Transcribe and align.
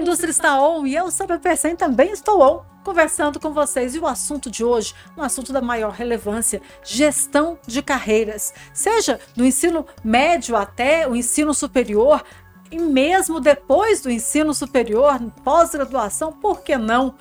indústria 0.00 0.30
está 0.30 0.60
on 0.60 0.86
e 0.86 0.96
eu, 0.96 1.10
Sandra 1.10 1.38
Persen, 1.38 1.76
também 1.76 2.10
estou 2.10 2.40
on, 2.40 2.64
conversando 2.82 3.38
com 3.38 3.52
vocês. 3.52 3.94
E 3.94 3.98
o 3.98 4.06
assunto 4.06 4.50
de 4.50 4.64
hoje, 4.64 4.94
um 5.16 5.22
assunto 5.22 5.52
da 5.52 5.60
maior 5.60 5.92
relevância, 5.92 6.60
gestão 6.82 7.58
de 7.66 7.82
carreiras. 7.82 8.52
Seja 8.72 9.20
do 9.36 9.44
ensino 9.44 9.86
médio 10.02 10.56
até 10.56 11.06
o 11.06 11.14
ensino 11.14 11.54
superior, 11.54 12.24
e 12.70 12.78
mesmo 12.78 13.40
depois 13.40 14.00
do 14.00 14.10
ensino 14.10 14.54
superior, 14.54 15.20
pós-graduação, 15.44 16.32
por 16.32 16.62
que 16.62 16.76
não? 16.76 17.14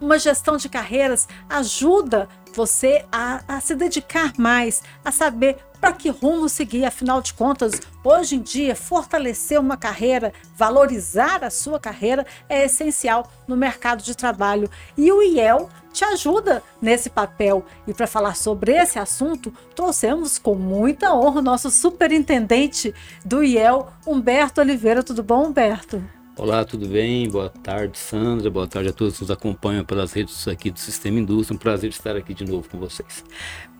Uma 0.00 0.18
gestão 0.18 0.56
de 0.56 0.68
carreiras 0.68 1.28
ajuda 1.48 2.28
você 2.54 3.04
a, 3.12 3.42
a 3.46 3.60
se 3.60 3.74
dedicar 3.74 4.32
mais, 4.38 4.82
a 5.04 5.12
saber 5.12 5.58
para 5.80 5.92
que 5.92 6.10
rumo 6.10 6.48
seguir. 6.48 6.84
Afinal 6.84 7.20
de 7.20 7.32
contas, 7.34 7.80
hoje 8.04 8.36
em 8.36 8.40
dia, 8.40 8.74
fortalecer 8.74 9.60
uma 9.60 9.76
carreira, 9.76 10.32
valorizar 10.56 11.44
a 11.44 11.50
sua 11.50 11.78
carreira 11.78 12.26
é 12.48 12.64
essencial 12.64 13.30
no 13.46 13.56
mercado 13.56 14.02
de 14.02 14.16
trabalho. 14.16 14.70
E 14.96 15.10
o 15.10 15.22
IEL 15.22 15.68
te 15.92 16.04
ajuda 16.04 16.62
nesse 16.80 17.10
papel. 17.10 17.64
E 17.86 17.94
para 17.94 18.06
falar 18.06 18.36
sobre 18.36 18.72
esse 18.72 18.98
assunto, 18.98 19.52
trouxemos 19.74 20.38
com 20.38 20.54
muita 20.54 21.14
honra 21.14 21.40
o 21.40 21.42
nosso 21.42 21.70
superintendente 21.70 22.94
do 23.24 23.42
IEL, 23.42 23.92
Humberto 24.06 24.60
Oliveira. 24.60 25.02
Tudo 25.02 25.22
bom, 25.22 25.46
Humberto? 25.46 26.17
Olá, 26.38 26.64
tudo 26.64 26.86
bem? 26.86 27.28
Boa 27.28 27.50
tarde, 27.50 27.98
Sandra. 27.98 28.48
Boa 28.48 28.68
tarde 28.68 28.90
a 28.90 28.92
todos 28.92 29.16
que 29.16 29.22
nos 29.22 29.30
acompanham 29.30 29.84
pelas 29.84 30.12
redes 30.12 30.46
aqui 30.46 30.70
do 30.70 30.78
Sistema 30.78 31.18
Indústria. 31.18 31.56
Um 31.56 31.58
prazer 31.58 31.90
estar 31.90 32.14
aqui 32.14 32.32
de 32.32 32.44
novo 32.44 32.68
com 32.68 32.78
vocês. 32.78 33.24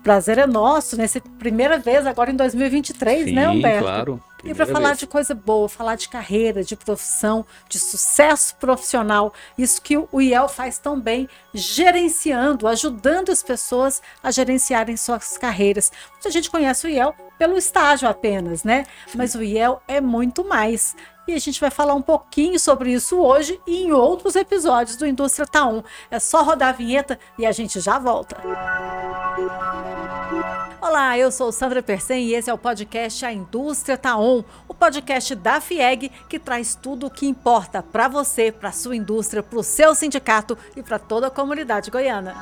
Prazer 0.03 0.39
é 0.39 0.47
nosso, 0.47 0.97
nessa 0.97 1.21
primeira 1.39 1.79
vez 1.79 2.05
agora 2.05 2.33
em 2.33 2.35
2023, 2.35 3.27
Sim, 3.27 3.33
né, 3.33 3.49
Humberto? 3.49 3.85
claro. 3.85 4.21
E 4.43 4.53
para 4.53 4.67
falar 4.67 4.97
de 4.97 5.07
coisa 5.07 5.35
boa, 5.35 5.69
falar 5.69 5.95
de 5.95 6.09
carreira, 6.09 6.65
de 6.65 6.75
profissão, 6.75 7.47
de 7.69 7.79
sucesso 7.79 8.57
profissional, 8.57 9.33
isso 9.57 9.81
que 9.81 9.97
o 9.97 10.21
IEL 10.21 10.49
faz 10.49 10.79
tão 10.79 10.99
bem, 10.99 11.29
gerenciando, 11.55 12.67
ajudando 12.67 13.31
as 13.31 13.43
pessoas 13.43 14.03
a 14.21 14.33
gerenciarem 14.33 14.97
suas 14.97 15.39
carreiras. 15.39 15.93
Muita 16.13 16.31
gente 16.31 16.51
conhece 16.51 16.87
o 16.87 16.91
IEL 16.91 17.15
pelo 17.39 17.57
estágio 17.57 18.09
apenas, 18.09 18.65
né? 18.65 18.85
Mas 19.15 19.35
o 19.37 19.43
IEL 19.43 19.81
é 19.87 20.01
muito 20.01 20.45
mais. 20.45 20.97
E 21.29 21.35
a 21.35 21.39
gente 21.39 21.61
vai 21.61 21.71
falar 21.71 21.93
um 21.93 22.01
pouquinho 22.01 22.59
sobre 22.59 22.91
isso 22.91 23.19
hoje 23.19 23.61
e 23.67 23.83
em 23.83 23.93
outros 23.93 24.35
episódios 24.35 24.97
do 24.97 25.07
Indústria 25.07 25.47
Taon. 25.47 25.83
É 26.11 26.19
só 26.19 26.43
rodar 26.43 26.71
a 26.71 26.73
vinheta 26.73 27.19
e 27.39 27.45
a 27.45 27.53
gente 27.53 27.79
já 27.81 27.99
volta. 27.99 28.35
Olá, 30.81 31.19
eu 31.19 31.31
sou 31.31 31.53
Sandra 31.53 31.83
Persen 31.83 32.25
e 32.25 32.35
esse 32.35 32.49
é 32.49 32.55
o 32.55 32.57
podcast 32.57 33.27
A 33.27 33.31
Indústria 33.31 33.99
Tá 33.99 34.17
On, 34.17 34.43
o 34.67 34.73
podcast 34.73 35.35
da 35.35 35.61
FIEG 35.61 36.11
que 36.31 36.39
traz 36.39 36.75
tudo 36.75 37.09
o 37.09 37.11
que 37.11 37.27
importa 37.27 37.83
para 37.83 38.09
você, 38.09 38.51
para 38.51 38.73
sua 38.73 38.97
indústria, 38.97 39.43
para 39.43 39.59
o 39.59 39.63
seu 39.63 39.95
sindicato 39.95 40.57
e 40.75 40.83
para 40.83 40.99
toda 40.99 41.27
a 41.27 41.31
comunidade 41.31 41.91
goiana. 41.91 42.35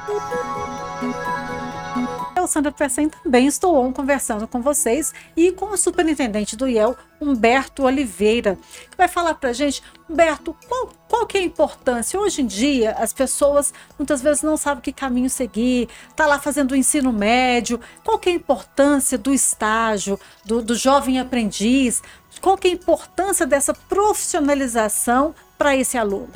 Eu, 2.46 2.48
Sandra 2.48 2.70
Persen, 2.70 3.08
também 3.08 3.48
estou 3.48 3.76
on 3.76 3.92
conversando 3.92 4.46
com 4.46 4.62
vocês 4.62 5.12
e 5.36 5.50
com 5.50 5.66
o 5.66 5.76
superintendente 5.76 6.56
do 6.56 6.68
IEL, 6.68 6.96
Humberto 7.20 7.82
Oliveira, 7.82 8.56
que 8.88 8.96
vai 8.96 9.08
falar 9.08 9.34
para 9.34 9.52
gente, 9.52 9.82
Humberto, 10.08 10.56
qual, 10.68 10.90
qual 11.08 11.26
que 11.26 11.38
é 11.38 11.40
a 11.40 11.44
importância? 11.44 12.20
Hoje 12.20 12.42
em 12.42 12.46
dia, 12.46 12.92
as 12.92 13.12
pessoas 13.12 13.74
muitas 13.98 14.22
vezes 14.22 14.44
não 14.44 14.56
sabem 14.56 14.80
que 14.80 14.92
caminho 14.92 15.28
seguir, 15.28 15.88
tá 16.14 16.24
lá 16.24 16.38
fazendo 16.38 16.70
o 16.70 16.76
ensino 16.76 17.12
médio, 17.12 17.80
qual 18.04 18.16
que 18.16 18.28
é 18.28 18.32
a 18.32 18.36
importância 18.36 19.18
do 19.18 19.34
estágio, 19.34 20.16
do, 20.44 20.62
do 20.62 20.76
jovem 20.76 21.18
aprendiz, 21.18 22.00
qual 22.40 22.56
que 22.56 22.68
é 22.68 22.70
a 22.70 22.74
importância 22.74 23.44
dessa 23.44 23.74
profissionalização 23.74 25.34
para 25.58 25.76
esse 25.76 25.98
aluno? 25.98 26.30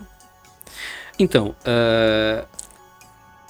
Então, 1.20 1.54
uh, 1.60 2.59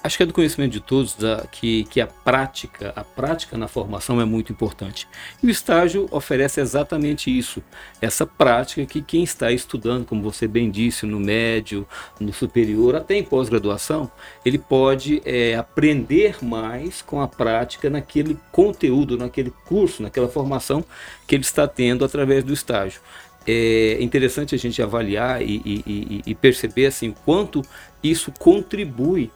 acho 0.03 0.17
que 0.17 0.23
é 0.23 0.27
do 0.27 0.33
conhecimento 0.33 0.73
de 0.73 0.81
todos 0.81 1.15
da, 1.15 1.47
que, 1.51 1.85
que 1.85 2.01
a 2.01 2.07
prática, 2.07 2.93
a 2.97 3.05
prática 3.05 3.57
na 3.59 3.69
formação 3.69 4.21
é 4.21 4.25
muito 4.25 4.51
importante. 4.53 5.07
E 5.43 5.47
o 5.47 5.51
estágio 5.51 6.09
oferece 6.11 6.61
exatamente 6.61 7.37
isso, 7.37 7.63
essa 8.01 8.27
prática 8.27 8.85
que 8.87 9.03
quem 9.03 9.23
está 9.23 9.53
estudando, 9.53 10.07
como 10.07 10.23
você 10.23 10.49
bem 10.49 10.71
disse, 10.71 11.07
no 11.07 11.21
médio, 11.21 11.87
no 12.19 12.33
superior, 12.33 12.97
até 12.97 13.17
em 13.17 13.23
pós-graduação, 13.23 14.11
ele 14.45 14.59
pode 14.59 15.21
é, 15.25 15.55
aprender 15.55 16.43
mais 16.43 17.03
com 17.03 17.21
a 17.21 17.29
prática 17.29 17.91
naquele 17.91 18.39
conteúdo, 18.51 19.19
naquele 19.19 19.53
curso, 19.67 20.03
naquela 20.03 20.29
formação 20.29 20.85
que 21.27 21.35
ele 21.35 21.45
está 21.45 21.69
tendo 21.69 22.05
através 22.05 22.43
do 22.43 22.53
estágio 22.53 23.01
é 23.47 23.97
interessante 24.03 24.55
a 24.55 24.59
gente 24.59 24.83
avaliar 24.83 25.41
e, 25.43 25.63
e, 25.65 26.23
e 26.27 26.35
perceber 26.35 26.87
assim 26.87 27.15
quanto 27.25 27.63
isso 28.03 28.31
contribui 28.39 29.31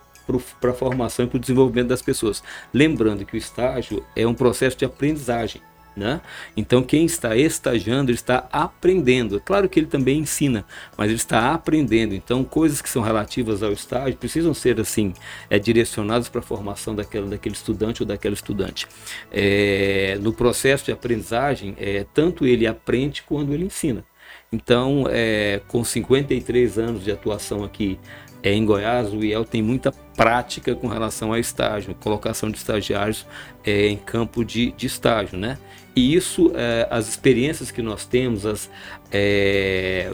para 0.61 0.71
a 0.71 0.75
formação 0.75 1.25
e 1.25 1.29
para 1.29 1.37
o 1.37 1.41
desenvolvimento 1.41 1.89
das 1.89 2.03
pessoas. 2.03 2.43
Lembrando 2.73 3.25
que 3.25 3.35
o 3.35 3.39
estágio 3.39 4.05
é 4.17 4.27
um 4.27 4.35
processo 4.35 4.77
de 4.77 4.85
aprendizagem. 4.85 5.61
Né? 5.97 6.21
Então, 6.57 6.83
quem 6.83 7.05
está 7.05 7.37
estagiando 7.37 8.11
ele 8.11 8.17
está 8.17 8.49
aprendendo. 8.51 9.41
Claro 9.41 9.69
que 9.69 9.79
ele 9.79 9.87
também 9.87 10.19
ensina, 10.19 10.65
mas 10.97 11.07
ele 11.07 11.17
está 11.17 11.55
aprendendo. 11.55 12.17
Então, 12.17 12.43
coisas 12.43 12.83
que 12.83 12.91
são 12.91 13.01
relativas 13.01 13.63
ao 13.63 13.73
estágio 13.73 14.17
precisam 14.17 14.53
ser 14.53 14.81
assim 14.81 15.15
é, 15.49 15.57
direcionadas 15.57 16.29
para 16.29 16.41
a 16.41 16.43
formação 16.43 16.97
daquela, 16.97 17.29
daquele 17.29 17.55
estudante 17.55 18.03
ou 18.03 18.09
daquela 18.09 18.35
estudante. 18.35 18.89
É, 19.31 20.19
no 20.21 20.33
processo 20.33 20.87
de 20.87 20.91
aprendizagem, 20.91 21.77
é, 21.79 22.05
tanto 22.13 22.45
ele 22.45 22.67
aprende 22.67 23.23
quanto 23.23 23.53
ele 23.53 23.65
ensina. 23.65 24.05
Então, 24.53 25.07
é, 25.11 25.61
com 25.69 25.83
53 25.85 26.79
anos 26.79 27.05
de 27.05 27.11
atuação 27.11 27.65
aqui 27.65 27.99
é, 28.45 28.53
em 28.53 28.67
Goiás, 28.67 29.11
o 29.11 29.25
IEL 29.25 29.43
tem 29.43 29.63
muita 29.63 29.91
prática 30.15 30.75
com 30.75 30.87
relação 30.87 31.33
ao 31.33 31.39
estágio, 31.39 31.95
colocação 31.95 32.51
de 32.51 32.59
estagiários 32.59 33.27
é, 33.65 33.89
em 33.89 33.97
campo 33.97 34.45
de, 34.45 34.71
de 34.73 34.87
estágio, 34.87 35.39
né? 35.39 35.57
E 35.97 36.15
isso, 36.15 36.53
é, 36.55 36.87
as 36.91 37.09
experiências 37.09 37.71
que 37.71 37.81
nós 37.81 38.05
temos, 38.05 38.45
as, 38.45 38.71
é, 39.11 40.13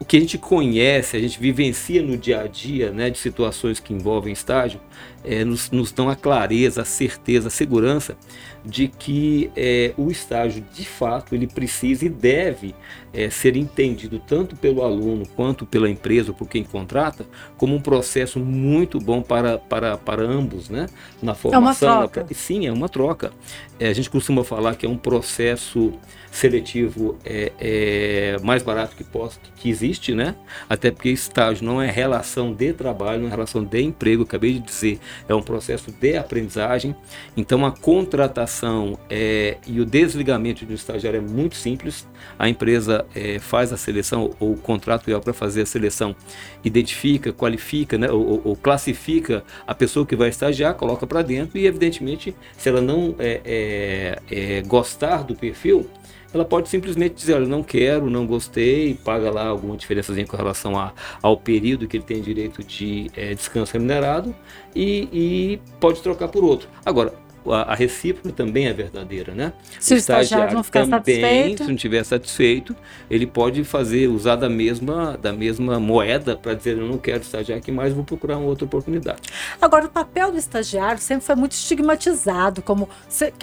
o 0.00 0.04
que 0.04 0.16
a 0.16 0.20
gente 0.20 0.38
conhece, 0.38 1.16
a 1.16 1.20
gente 1.20 1.40
vivencia 1.40 2.00
no 2.02 2.16
dia 2.16 2.40
a 2.40 2.46
dia, 2.46 2.90
né, 2.92 3.10
de 3.10 3.18
situações 3.18 3.80
que 3.80 3.92
envolvem 3.92 4.32
estágio, 4.32 4.80
é, 5.24 5.44
nos, 5.44 5.70
nos, 5.70 5.90
dão 5.90 6.08
a 6.08 6.14
clareza, 6.14 6.82
a 6.82 6.84
certeza, 6.84 7.48
a 7.48 7.50
segurança 7.50 8.16
de 8.64 8.88
que 8.88 9.50
é, 9.56 9.92
o 9.96 10.10
estágio, 10.10 10.64
de 10.72 10.84
fato, 10.84 11.34
ele 11.34 11.46
precisa 11.46 12.04
e 12.04 12.08
deve 12.08 12.74
é, 13.12 13.28
ser 13.30 13.56
entendido 13.56 14.20
tanto 14.20 14.56
pelo 14.56 14.82
aluno 14.82 15.26
quanto 15.34 15.66
pela 15.66 15.88
empresa 15.88 16.32
por 16.32 16.48
quem 16.48 16.62
contrata 16.62 17.26
como 17.56 17.74
um 17.74 17.80
processo 17.80 18.38
muito 18.38 18.98
bom 18.98 19.22
para, 19.22 19.58
para, 19.58 19.96
para 19.96 20.22
ambos, 20.22 20.68
né? 20.68 20.86
Na 21.22 21.34
formação. 21.34 21.88
É 21.88 21.92
uma 21.92 22.08
troca. 22.08 22.20
Na, 22.22 22.36
sim, 22.36 22.66
é 22.66 22.72
uma 22.72 22.88
troca. 22.88 23.32
É, 23.80 23.88
a 23.88 23.92
gente 23.92 24.10
costuma 24.10 24.44
falar 24.44 24.76
que 24.76 24.86
é 24.86 24.88
um 24.88 24.98
processo 24.98 25.92
seletivo 26.38 27.18
é, 27.24 27.52
é 27.58 28.36
mais 28.42 28.62
barato 28.62 28.94
que, 28.94 29.02
posso, 29.02 29.40
que 29.56 29.68
existe, 29.68 30.14
né? 30.14 30.36
Até 30.68 30.90
porque 30.90 31.08
estágio 31.08 31.64
não 31.64 31.82
é 31.82 31.90
relação 31.90 32.52
de 32.52 32.72
trabalho, 32.72 33.22
não 33.22 33.26
é 33.26 33.30
relação 33.30 33.64
de 33.64 33.82
emprego, 33.82 34.22
acabei 34.22 34.52
de 34.52 34.60
dizer, 34.60 35.00
é 35.28 35.34
um 35.34 35.42
processo 35.42 35.90
de 35.90 36.16
aprendizagem. 36.16 36.94
Então 37.36 37.66
a 37.66 37.72
contratação 37.72 38.98
é, 39.10 39.56
e 39.66 39.80
o 39.80 39.84
desligamento 39.84 40.64
de 40.64 40.72
um 40.72 40.76
estagiário 40.76 41.18
é 41.18 41.20
muito 41.20 41.56
simples. 41.56 42.06
A 42.38 42.48
empresa 42.48 43.04
é, 43.14 43.40
faz 43.40 43.72
a 43.72 43.76
seleção 43.76 44.30
ou 44.38 44.52
o 44.52 44.56
contrato 44.56 45.10
é 45.10 45.18
para 45.18 45.32
fazer 45.32 45.62
a 45.62 45.66
seleção, 45.66 46.14
identifica, 46.62 47.32
qualifica, 47.32 47.98
né, 47.98 48.10
ou, 48.10 48.40
ou, 48.44 48.56
classifica 48.56 49.42
a 49.66 49.74
pessoa 49.74 50.06
que 50.06 50.14
vai 50.14 50.28
estagiar, 50.28 50.74
coloca 50.74 51.06
para 51.06 51.22
dentro 51.22 51.58
e 51.58 51.66
evidentemente 51.66 52.34
se 52.56 52.68
ela 52.68 52.80
não 52.80 53.16
é, 53.18 53.40
é, 53.44 54.18
é 54.30 54.62
gostar 54.62 55.24
do 55.24 55.34
perfil 55.34 55.88
ela 56.32 56.44
pode 56.44 56.68
simplesmente 56.68 57.14
dizer, 57.14 57.34
olha, 57.34 57.46
não 57.46 57.62
quero, 57.62 58.10
não 58.10 58.26
gostei, 58.26 58.94
paga 58.94 59.30
lá 59.30 59.46
alguma 59.46 59.76
diferençazinha 59.76 60.26
com 60.26 60.36
relação 60.36 60.78
a, 60.78 60.92
ao 61.22 61.36
período 61.36 61.86
que 61.86 61.96
ele 61.96 62.04
tem 62.04 62.20
direito 62.20 62.62
de 62.62 63.10
é, 63.16 63.34
descanso 63.34 63.72
remunerado 63.72 64.34
e, 64.74 65.08
e 65.12 65.60
pode 65.80 66.02
trocar 66.02 66.28
por 66.28 66.44
outro. 66.44 66.68
Agora, 66.84 67.14
a, 67.52 67.62
a, 67.62 67.74
recíproca 67.74 68.30
também 68.32 68.66
é 68.66 68.72
verdadeira, 68.72 69.34
né? 69.34 69.52
Se 69.78 69.94
o, 69.94 69.96
o 69.96 69.98
estagiário, 69.98 70.54
não 70.54 70.62
ficar 70.62 70.80
também, 70.80 70.98
satisfeito. 71.00 71.62
se 71.62 71.68
não 71.68 71.74
estiver 71.74 72.04
satisfeito, 72.04 72.76
ele 73.10 73.26
pode 73.26 73.64
fazer, 73.64 74.08
usar 74.08 74.36
da 74.36 74.48
mesma, 74.48 75.16
da 75.16 75.32
mesma 75.32 75.78
moeda 75.78 76.36
para 76.36 76.54
dizer 76.54 76.78
eu 76.78 76.86
não 76.86 76.98
quero 76.98 77.20
estagiar 77.20 77.58
aqui 77.58 77.72
mais, 77.72 77.92
vou 77.92 78.04
procurar 78.04 78.36
uma 78.36 78.46
outra 78.46 78.64
oportunidade. 78.64 79.20
Agora, 79.60 79.86
o 79.86 79.88
papel 79.88 80.32
do 80.32 80.38
estagiário 80.38 81.00
sempre 81.00 81.24
foi 81.24 81.34
muito 81.34 81.52
estigmatizado, 81.52 82.62
como 82.62 82.88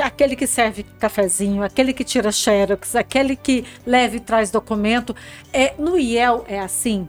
aquele 0.02 0.36
que 0.36 0.48
serve 0.48 0.84
cafezinho, 1.00 1.64
aquele 1.64 1.94
que 1.94 2.04
tira 2.04 2.32
xerox, 2.32 2.96
aquele 2.96 3.36
que 3.36 3.66
leva 3.86 4.16
e 4.16 4.20
traz 4.20 4.52
documento. 4.52 5.16
É, 5.52 5.74
no 5.78 5.98
IEL 5.98 6.46
é 6.48 6.60
assim? 6.60 7.08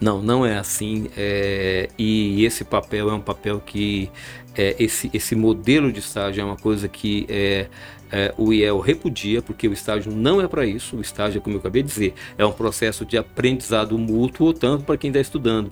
Não, 0.00 0.22
não 0.22 0.46
é 0.46 0.58
assim. 0.58 1.10
É, 1.16 1.88
e 1.98 2.44
esse 2.44 2.64
papel 2.64 3.10
é 3.10 3.14
um 3.14 3.20
papel 3.20 3.60
que 3.60 4.10
é, 4.58 4.74
esse, 4.78 5.08
esse 5.14 5.36
modelo 5.36 5.92
de 5.92 6.00
estágio 6.00 6.42
é 6.42 6.44
uma 6.44 6.56
coisa 6.56 6.88
que 6.88 7.24
é, 7.28 7.68
é, 8.10 8.34
o 8.36 8.52
IEL 8.52 8.80
repudia, 8.80 9.40
porque 9.40 9.68
o 9.68 9.72
estágio 9.72 10.12
não 10.12 10.40
é 10.40 10.48
para 10.48 10.66
isso. 10.66 10.96
O 10.96 11.00
estágio, 11.00 11.40
como 11.40 11.56
eu 11.56 11.60
acabei 11.60 11.82
de 11.82 11.88
dizer, 11.88 12.14
é 12.36 12.44
um 12.44 12.52
processo 12.52 13.06
de 13.06 13.16
aprendizado 13.16 13.96
mútuo, 13.96 14.52
tanto 14.52 14.84
para 14.84 14.96
quem 14.96 15.10
está 15.10 15.20
estudando, 15.20 15.70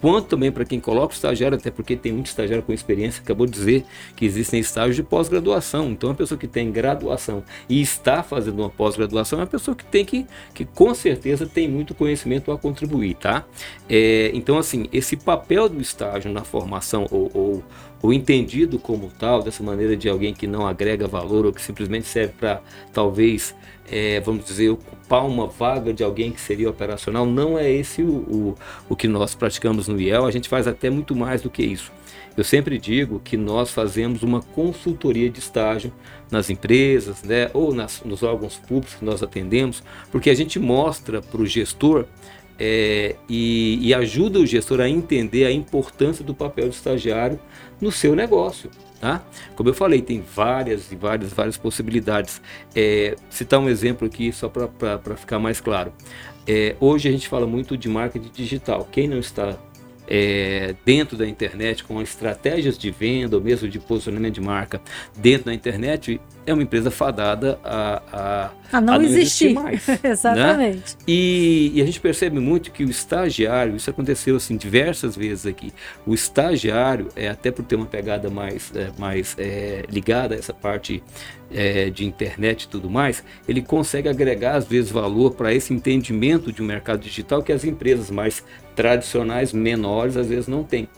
quanto 0.00 0.26
também 0.26 0.52
para 0.52 0.66
quem 0.66 0.78
coloca 0.78 1.14
o 1.14 1.16
estagiário, 1.16 1.56
até 1.56 1.70
porque 1.70 1.96
tem 1.96 2.12
muito 2.12 2.26
estagiário 2.26 2.62
com 2.62 2.72
experiência, 2.72 3.22
acabou 3.22 3.46
de 3.46 3.52
dizer 3.52 3.84
que 4.14 4.26
existem 4.26 4.60
estágios 4.60 4.96
de 4.96 5.02
pós-graduação. 5.02 5.90
Então, 5.90 6.10
a 6.10 6.14
pessoa 6.14 6.36
que 6.36 6.46
tem 6.46 6.70
graduação 6.70 7.42
e 7.68 7.80
está 7.80 8.22
fazendo 8.22 8.58
uma 8.58 8.68
pós-graduação 8.68 9.38
é 9.38 9.42
uma 9.42 9.48
pessoa 9.48 9.74
que 9.74 9.84
tem 9.84 10.04
que, 10.04 10.26
que 10.52 10.64
com 10.64 10.94
certeza 10.94 11.46
tem 11.46 11.66
muito 11.68 11.94
conhecimento 11.94 12.52
a 12.52 12.58
contribuir, 12.58 13.14
tá? 13.14 13.46
É, 13.88 14.30
então, 14.34 14.58
assim, 14.58 14.88
esse 14.92 15.16
papel 15.16 15.70
do 15.70 15.80
estágio 15.80 16.30
na 16.30 16.44
formação 16.44 17.06
ou, 17.10 17.30
ou 17.32 17.64
ou 18.04 18.12
entendido 18.12 18.78
como 18.78 19.10
tal, 19.18 19.42
dessa 19.42 19.62
maneira 19.62 19.96
de 19.96 20.10
alguém 20.10 20.34
que 20.34 20.46
não 20.46 20.66
agrega 20.66 21.08
valor 21.08 21.46
ou 21.46 21.52
que 21.54 21.62
simplesmente 21.62 22.06
serve 22.06 22.34
para 22.38 22.60
talvez, 22.92 23.54
é, 23.90 24.20
vamos 24.20 24.44
dizer, 24.44 24.68
ocupar 24.68 25.26
uma 25.26 25.46
vaga 25.46 25.90
de 25.90 26.04
alguém 26.04 26.30
que 26.30 26.38
seria 26.38 26.68
operacional, 26.68 27.24
não 27.24 27.58
é 27.58 27.72
esse 27.72 28.02
o, 28.02 28.12
o, 28.12 28.54
o 28.90 28.94
que 28.94 29.08
nós 29.08 29.34
praticamos 29.34 29.88
no 29.88 29.98
IEL, 29.98 30.26
a 30.26 30.30
gente 30.30 30.50
faz 30.50 30.68
até 30.68 30.90
muito 30.90 31.16
mais 31.16 31.40
do 31.40 31.48
que 31.48 31.62
isso. 31.62 31.90
Eu 32.36 32.44
sempre 32.44 32.78
digo 32.78 33.20
que 33.20 33.38
nós 33.38 33.70
fazemos 33.70 34.22
uma 34.22 34.42
consultoria 34.42 35.30
de 35.30 35.38
estágio 35.38 35.90
nas 36.30 36.50
empresas, 36.50 37.22
né, 37.22 37.48
ou 37.54 37.72
nas, 37.72 38.02
nos 38.04 38.22
órgãos 38.22 38.56
públicos 38.56 38.96
que 38.96 39.04
nós 39.04 39.22
atendemos, 39.22 39.82
porque 40.12 40.28
a 40.28 40.34
gente 40.34 40.58
mostra 40.58 41.22
para 41.22 41.40
o 41.40 41.46
gestor 41.46 42.04
é, 42.58 43.16
e, 43.28 43.78
e, 43.88 43.94
ajuda 43.94 44.38
o 44.38 44.46
gestor 44.46 44.80
a 44.80 44.88
entender 44.88 45.44
a 45.44 45.50
importância 45.50 46.24
do 46.24 46.34
papel 46.34 46.68
do 46.68 46.72
estagiário 46.72 47.38
no 47.80 47.90
seu 47.90 48.14
negócio. 48.14 48.70
Tá? 49.00 49.22
Como 49.54 49.68
eu 49.68 49.74
falei, 49.74 50.00
tem 50.00 50.22
várias 50.22 50.90
e 50.90 50.96
várias, 50.96 51.32
várias 51.32 51.56
possibilidades. 51.56 52.40
É, 52.74 53.16
citar 53.28 53.60
um 53.60 53.68
exemplo 53.68 54.06
aqui 54.06 54.32
só 54.32 54.48
para 54.48 55.16
ficar 55.16 55.38
mais 55.38 55.60
claro. 55.60 55.92
É, 56.46 56.76
hoje 56.78 57.08
a 57.08 57.12
gente 57.12 57.28
fala 57.28 57.46
muito 57.46 57.76
de 57.76 57.88
marketing 57.88 58.30
digital. 58.32 58.88
Quem 58.90 59.08
não 59.08 59.18
está 59.18 59.58
é, 60.06 60.74
dentro 60.84 61.16
da 61.16 61.26
internet 61.26 61.84
com 61.84 62.00
estratégias 62.00 62.78
de 62.78 62.90
venda 62.90 63.36
ou 63.36 63.42
mesmo 63.42 63.68
de 63.68 63.78
posicionamento 63.78 64.34
de 64.34 64.40
marca 64.40 64.80
dentro 65.16 65.46
da 65.46 65.54
internet 65.54 66.20
é 66.46 66.52
uma 66.52 66.62
empresa 66.62 66.90
fadada 66.90 67.58
a, 67.64 68.02
a, 68.12 68.50
a 68.72 68.80
não, 68.80 68.94
a 68.94 68.98
não 68.98 69.04
existir. 69.04 69.46
existir 69.46 69.54
mais. 69.54 69.88
Exatamente. 70.04 70.96
Né? 70.96 71.04
E, 71.06 71.72
e, 71.74 71.82
a 71.82 71.86
gente 71.86 72.00
percebe 72.00 72.38
muito 72.38 72.70
que 72.70 72.84
o 72.84 72.90
estagiário, 72.90 73.76
isso 73.76 73.88
aconteceu 73.88 74.36
assim 74.36 74.56
diversas 74.56 75.16
vezes 75.16 75.46
aqui, 75.46 75.72
o 76.06 76.14
estagiário, 76.14 77.08
é 77.16 77.28
até 77.28 77.50
por 77.50 77.64
ter 77.64 77.76
uma 77.76 77.86
pegada 77.86 78.28
mais, 78.28 78.70
é, 78.74 78.90
mais 78.98 79.34
é, 79.38 79.84
ligada 79.88 80.34
a 80.34 80.38
essa 80.38 80.52
parte 80.52 81.02
é, 81.52 81.88
de 81.88 82.04
internet 82.04 82.64
e 82.64 82.68
tudo 82.68 82.90
mais, 82.90 83.24
ele 83.48 83.62
consegue 83.62 84.08
agregar 84.08 84.56
às 84.56 84.66
vezes 84.66 84.90
valor 84.90 85.34
para 85.34 85.54
esse 85.54 85.72
entendimento 85.72 86.52
de 86.52 86.62
um 86.62 86.66
mercado 86.66 87.00
digital 87.00 87.42
que 87.42 87.52
as 87.52 87.64
empresas 87.64 88.10
mais 88.10 88.44
tradicionais, 88.74 89.52
menores, 89.52 90.16
às 90.16 90.26
vezes 90.26 90.48
não 90.48 90.64
têm. 90.64 90.88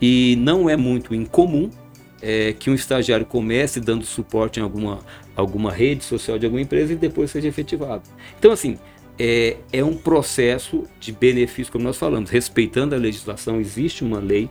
E 0.00 0.36
não 0.38 0.70
é 0.70 0.76
muito 0.76 1.14
incomum 1.14 1.70
é, 2.20 2.52
que 2.52 2.70
um 2.70 2.74
estagiário 2.74 3.26
comece 3.26 3.80
dando 3.80 4.04
suporte 4.04 4.60
em 4.60 4.62
alguma, 4.62 5.00
alguma 5.36 5.72
rede 5.72 6.04
social 6.04 6.38
de 6.38 6.46
alguma 6.46 6.62
empresa 6.62 6.92
e 6.92 6.96
depois 6.96 7.30
seja 7.30 7.48
efetivado. 7.48 8.02
Então, 8.38 8.50
assim, 8.50 8.78
é, 9.18 9.56
é 9.72 9.84
um 9.84 9.96
processo 9.96 10.84
de 11.00 11.12
benefício, 11.12 11.72
como 11.72 11.84
nós 11.84 11.96
falamos, 11.96 12.30
respeitando 12.30 12.94
a 12.94 12.98
legislação, 12.98 13.60
existe 13.60 14.04
uma 14.04 14.20
lei 14.20 14.48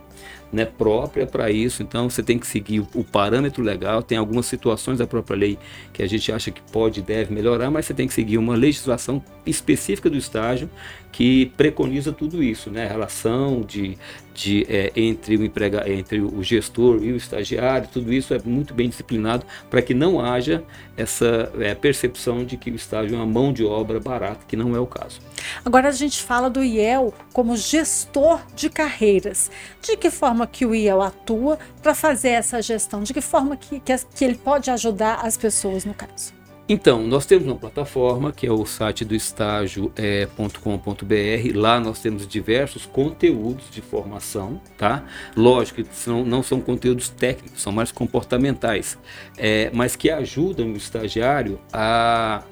né, 0.52 0.64
própria 0.64 1.26
para 1.26 1.50
isso, 1.50 1.82
então 1.82 2.08
você 2.08 2.22
tem 2.22 2.38
que 2.38 2.46
seguir 2.46 2.80
o, 2.94 3.04
parâmetro 3.04 3.62
legal. 3.62 4.02
Tem 4.02 4.16
algumas 4.16 4.46
situações 4.46 4.98
da 4.98 5.06
própria 5.06 5.36
lei 5.36 5.58
que 5.92 6.02
a 6.02 6.06
gente 6.06 6.32
acha 6.32 6.50
que 6.50 6.60
pode 6.72 7.00
e 7.00 7.02
deve 7.02 7.32
melhorar, 7.32 7.70
mas 7.70 7.86
você 7.86 7.94
tem 7.94 8.06
que 8.06 8.14
seguir 8.14 8.38
uma 8.38 8.54
legislação 8.54 9.22
específica 9.44 10.08
do 10.08 10.16
estágio 10.16 10.70
que 11.12 11.46
preconiza 11.56 12.12
tudo 12.12 12.42
isso, 12.42 12.70
né? 12.70 12.86
A 12.86 12.88
relação 12.88 13.62
de, 13.62 13.96
de, 14.34 14.66
é, 14.68 14.92
entre, 14.94 15.36
o 15.36 15.44
emprega, 15.44 15.90
entre 15.90 16.20
o 16.20 16.42
gestor 16.42 17.02
e 17.02 17.12
o 17.12 17.16
estagiário, 17.16 17.88
tudo 17.92 18.12
isso 18.12 18.32
é 18.34 18.38
muito 18.44 18.74
bem 18.74 18.88
disciplinado 18.88 19.44
para 19.68 19.82
que 19.82 19.94
não 19.94 20.20
haja 20.20 20.62
essa 20.96 21.50
é, 21.58 21.74
percepção 21.74 22.44
de 22.44 22.56
que 22.56 22.70
o 22.70 22.74
estágio 22.74 23.14
é 23.14 23.18
uma 23.18 23.26
mão 23.26 23.52
de 23.52 23.64
obra 23.64 23.98
barata, 23.98 24.44
que 24.46 24.56
não 24.56 24.76
é 24.76 24.80
o 24.80 24.86
caso. 24.86 25.20
Agora 25.64 25.88
a 25.88 25.92
gente 25.92 26.22
fala 26.22 26.48
do 26.48 26.62
IEL 26.62 27.12
como 27.32 27.56
gestor 27.56 28.40
de 28.54 28.70
carreiras. 28.70 29.50
De 29.82 29.96
que 29.96 30.10
forma 30.10 30.46
que 30.46 30.66
o 30.66 30.74
IEL 30.74 31.02
atua 31.02 31.58
para 31.82 31.94
fazer 31.94 32.30
essa 32.30 32.62
gestão? 32.62 33.02
De 33.02 33.12
que 33.12 33.20
forma 33.20 33.56
que, 33.56 33.80
que, 33.80 33.96
que 34.14 34.24
ele 34.24 34.36
pode 34.36 34.70
ajudar 34.70 35.20
as 35.24 35.36
pessoas 35.36 35.84
no 35.84 35.94
caso? 35.94 36.38
Então, 36.70 37.02
nós 37.02 37.24
temos 37.24 37.46
uma 37.46 37.56
plataforma 37.56 38.30
que 38.30 38.46
é 38.46 38.52
o 38.52 38.66
site 38.66 39.02
do 39.02 39.14
estágio.com.br. 39.14 41.14
É, 41.14 41.52
Lá 41.54 41.80
nós 41.80 42.02
temos 42.02 42.28
diversos 42.28 42.84
conteúdos 42.84 43.70
de 43.70 43.80
formação, 43.80 44.60
tá? 44.76 45.02
Lógico 45.34 45.82
que 45.82 45.96
são, 45.96 46.26
não 46.26 46.42
são 46.42 46.60
conteúdos 46.60 47.08
técnicos, 47.08 47.62
são 47.62 47.72
mais 47.72 47.90
comportamentais, 47.90 48.98
é, 49.38 49.70
mas 49.72 49.96
que 49.96 50.10
ajudam 50.10 50.74
o 50.74 50.76
estagiário 50.76 51.58
a, 51.72 52.42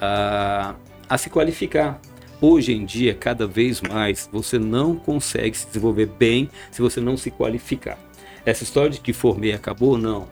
a, 0.00 0.76
a 1.08 1.18
se 1.18 1.28
qualificar. 1.28 2.00
Hoje 2.40 2.72
em 2.72 2.84
dia, 2.84 3.14
cada 3.14 3.46
vez 3.46 3.80
mais, 3.80 4.28
você 4.30 4.58
não 4.58 4.96
consegue 4.96 5.56
se 5.56 5.66
desenvolver 5.66 6.06
bem 6.06 6.48
se 6.70 6.82
você 6.82 7.00
não 7.00 7.16
se 7.16 7.30
qualificar. 7.30 7.98
Essa 8.44 8.62
história 8.62 8.90
de 8.90 9.00
que 9.00 9.12
formei 9.12 9.52
acabou, 9.52 9.96
não 9.96 10.28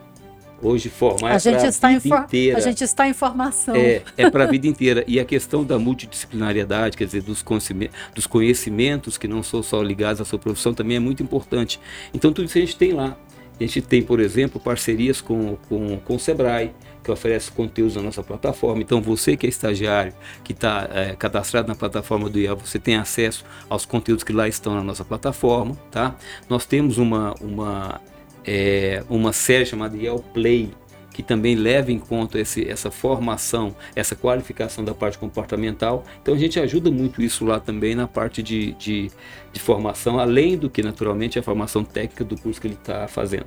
hoje 0.63 0.89
formar 0.89 1.31
a 1.31 1.35
é 1.35 1.39
gente 1.39 1.65
está 1.65 1.89
vida 1.89 2.17
inteira. 2.17 2.57
A 2.57 2.61
gente 2.61 2.83
está 2.83 3.07
em 3.07 3.13
formação. 3.13 3.75
É, 3.75 4.01
é 4.17 4.29
para 4.29 4.45
a 4.45 4.47
vida 4.47 4.65
inteira. 4.65 5.03
E 5.07 5.19
a 5.19 5.25
questão 5.25 5.63
da 5.63 5.77
multidisciplinariedade, 5.77 6.95
quer 6.95 7.05
dizer, 7.05 7.21
dos 7.21 7.43
conhecimentos, 7.43 7.95
dos 8.15 8.25
conhecimentos 8.25 9.17
que 9.17 9.27
não 9.27 9.43
são 9.43 9.61
só 9.61 9.81
ligados 9.81 10.21
à 10.21 10.25
sua 10.25 10.39
profissão, 10.39 10.73
também 10.73 10.97
é 10.97 10.99
muito 10.99 11.21
importante. 11.21 11.79
Então, 12.13 12.31
tudo 12.31 12.45
isso 12.45 12.57
a 12.57 12.61
gente 12.61 12.77
tem 12.77 12.93
lá. 12.93 13.17
A 13.59 13.63
gente 13.63 13.81
tem, 13.81 14.01
por 14.01 14.19
exemplo, 14.19 14.59
parcerias 14.59 15.21
com, 15.21 15.57
com, 15.69 15.99
com 15.99 16.15
o 16.15 16.19
Sebrae, 16.19 16.73
que 17.03 17.11
oferece 17.11 17.51
conteúdos 17.51 17.95
na 17.95 18.01
nossa 18.01 18.23
plataforma. 18.23 18.81
Então, 18.81 19.01
você 19.01 19.35
que 19.35 19.45
é 19.45 19.49
estagiário, 19.49 20.13
que 20.43 20.53
está 20.53 20.89
é, 20.91 21.15
cadastrado 21.15 21.67
na 21.67 21.75
plataforma 21.75 22.29
do 22.29 22.39
IEL, 22.39 22.55
você 22.55 22.79
tem 22.79 22.95
acesso 22.95 23.43
aos 23.69 23.85
conteúdos 23.85 24.23
que 24.23 24.31
lá 24.31 24.47
estão 24.47 24.73
na 24.73 24.83
nossa 24.83 25.03
plataforma. 25.03 25.75
Tá? 25.91 26.15
Nós 26.49 26.65
temos 26.65 26.97
uma, 26.97 27.33
uma 27.41 28.01
é, 28.45 29.03
uma 29.09 29.33
série 29.33 29.65
chamada 29.65 29.95
Yale 29.97 30.23
Play, 30.33 30.73
que 31.13 31.21
também 31.21 31.55
leva 31.55 31.91
em 31.91 31.99
conta 31.99 32.39
esse, 32.39 32.67
essa 32.67 32.89
formação, 32.89 33.75
essa 33.95 34.15
qualificação 34.15 34.83
da 34.83 34.93
parte 34.93 35.17
comportamental. 35.17 36.03
Então 36.21 36.33
a 36.33 36.37
gente 36.37 36.59
ajuda 36.59 36.89
muito 36.89 37.21
isso 37.21 37.45
lá 37.45 37.59
também 37.59 37.93
na 37.93 38.07
parte 38.07 38.41
de, 38.41 38.73
de, 38.73 39.11
de 39.53 39.59
formação, 39.59 40.19
além 40.19 40.57
do 40.57 40.69
que 40.69 40.81
naturalmente 40.81 41.37
é 41.37 41.41
a 41.41 41.43
formação 41.43 41.83
técnica 41.83 42.23
do 42.23 42.35
curso 42.35 42.59
que 42.59 42.67
ele 42.67 42.73
está 42.73 43.07
fazendo. 43.07 43.45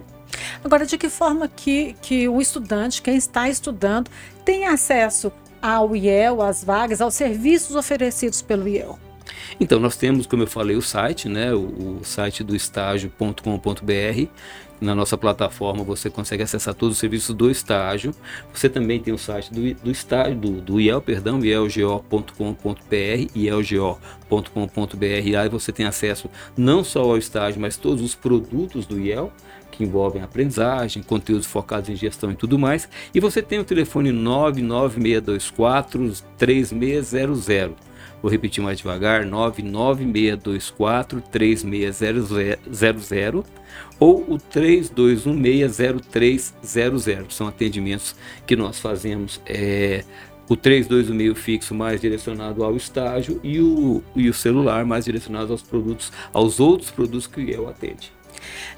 Agora, 0.62 0.86
de 0.86 0.96
que 0.96 1.08
forma 1.08 1.48
que, 1.48 1.94
que 2.00 2.28
o 2.28 2.40
estudante, 2.40 3.02
quem 3.02 3.16
está 3.16 3.48
estudando, 3.48 4.10
tem 4.44 4.66
acesso 4.66 5.32
ao 5.60 5.96
IEL, 5.96 6.42
às 6.42 6.62
vagas, 6.62 7.00
aos 7.00 7.14
serviços 7.14 7.74
oferecidos 7.74 8.42
pelo 8.42 8.68
IEL? 8.68 8.98
Então, 9.58 9.80
nós 9.80 9.96
temos, 9.96 10.26
como 10.26 10.42
eu 10.42 10.46
falei, 10.46 10.76
o 10.76 10.82
site, 10.82 11.28
né, 11.28 11.52
o, 11.52 11.98
o 12.00 12.04
site 12.04 12.44
do 12.44 12.54
estágio.com.br, 12.54 14.28
na 14.80 14.94
nossa 14.94 15.16
plataforma 15.16 15.82
você 15.82 16.10
consegue 16.10 16.42
acessar 16.42 16.74
todos 16.74 16.96
os 16.96 17.00
serviços 17.00 17.34
do 17.34 17.50
estágio. 17.50 18.14
Você 18.52 18.68
também 18.68 19.00
tem 19.00 19.14
o 19.14 19.18
site 19.18 19.52
do, 19.52 19.74
do 19.74 19.90
estágio, 19.90 20.36
do, 20.36 20.60
do 20.60 20.80
IEL, 20.80 21.00
perdão, 21.00 21.44
ielgo.com.br, 21.44 22.74
ielgo.com.br. 23.34 25.36
Aí 25.38 25.48
você 25.48 25.72
tem 25.72 25.86
acesso 25.86 26.30
não 26.56 26.84
só 26.84 27.02
ao 27.02 27.16
estágio, 27.16 27.60
mas 27.60 27.76
todos 27.76 28.02
os 28.02 28.14
produtos 28.14 28.86
do 28.86 29.00
IEL, 29.00 29.32
que 29.70 29.82
envolvem 29.84 30.22
aprendizagem, 30.22 31.02
conteúdos 31.02 31.46
focados 31.46 31.90
em 31.90 31.96
gestão 31.96 32.30
e 32.30 32.36
tudo 32.36 32.58
mais. 32.58 32.88
E 33.14 33.20
você 33.20 33.42
tem 33.42 33.58
o 33.58 33.64
telefone 33.64 34.12
99624 34.12 36.12
3600. 36.38 37.86
Vou 38.22 38.30
repetir 38.30 38.62
mais 38.62 38.78
devagar: 38.78 39.26
99624 39.26 41.20
3600 41.20 42.30
ou 43.98 44.20
o 44.28 44.38
32160300. 44.38 47.30
São 47.30 47.48
atendimentos 47.48 48.14
que 48.46 48.54
nós 48.56 48.78
fazemos. 48.78 49.40
É, 49.46 50.04
o 50.48 50.54
3216 50.54 51.36
fixo 51.36 51.74
mais 51.74 52.00
direcionado 52.00 52.62
ao 52.62 52.76
estágio 52.76 53.40
e 53.42 53.60
o, 53.60 54.00
e 54.14 54.28
o 54.28 54.34
celular 54.34 54.84
mais 54.84 55.04
direcionado 55.04 55.52
aos 55.52 55.62
produtos, 55.62 56.12
aos 56.32 56.60
outros 56.60 56.90
produtos 56.90 57.26
que 57.26 57.50
eu 57.50 57.68
atende. 57.68 58.12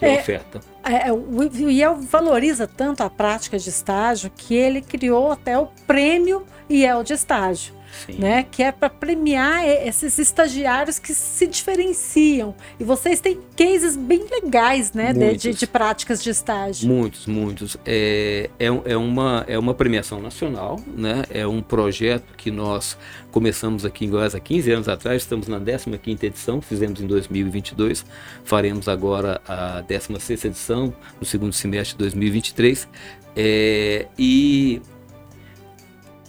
É, 0.01 0.15
oferta. 0.15 0.61
É, 0.85 1.13
o 1.13 1.71
IEL 1.71 1.97
valoriza 1.97 2.67
tanto 2.67 3.03
a 3.03 3.11
prática 3.11 3.59
de 3.59 3.69
estágio 3.69 4.31
que 4.35 4.55
ele 4.55 4.81
criou 4.81 5.33
até 5.33 5.59
o 5.59 5.67
prêmio 5.87 6.47
IEL 6.71 7.03
de 7.03 7.13
estágio. 7.13 7.75
Né? 8.19 8.47
Que 8.51 8.63
é 8.63 8.73
para 8.73 8.89
premiar 8.89 9.67
esses 9.67 10.19
estagiários 10.19 10.99
que 10.99 11.15
se 11.15 11.47
diferenciam. 11.47 12.55
E 12.79 12.85
vocês 12.85 13.21
têm 13.21 13.39
cases 13.57 13.97
bem 13.97 14.25
legais, 14.31 14.93
né? 14.93 15.13
De, 15.13 15.37
de, 15.37 15.55
de, 15.55 15.67
práticas 15.67 16.23
de 16.23 16.31
estágio. 16.31 16.89
Muitos, 16.89 17.27
muitos. 17.27 17.77
É, 17.85 18.51
é, 18.59 18.67
é, 18.67 18.97
uma, 18.97 19.45
é 19.49 19.59
uma 19.59 19.75
premiação 19.75 20.21
nacional, 20.21 20.81
né? 20.87 21.25
É 21.31 21.47
um 21.47 21.63
projeto 21.63 22.35
que 22.37 22.51
nós 22.51 22.97
começamos 23.31 23.85
aqui 23.85 24.05
em 24.05 24.11
Goiás 24.11 24.35
há 24.35 24.41
15 24.41 24.73
anos 24.73 24.89
atrás, 24.89 25.23
estamos 25.23 25.49
na 25.49 25.61
15ª 25.61 26.25
edição, 26.25 26.61
fizemos 26.61 27.01
em 27.01 27.07
2022, 27.07 28.05
faremos 28.45 28.89
agora 28.89 29.41
a 29.47 29.83
16ª 29.83 30.47
edição, 30.47 30.95
no 31.21 31.27
segundo 31.27 31.53
semestre 31.53 31.97
de 31.97 31.99
2023. 31.99 32.89
É, 33.37 34.07
e 34.19 34.83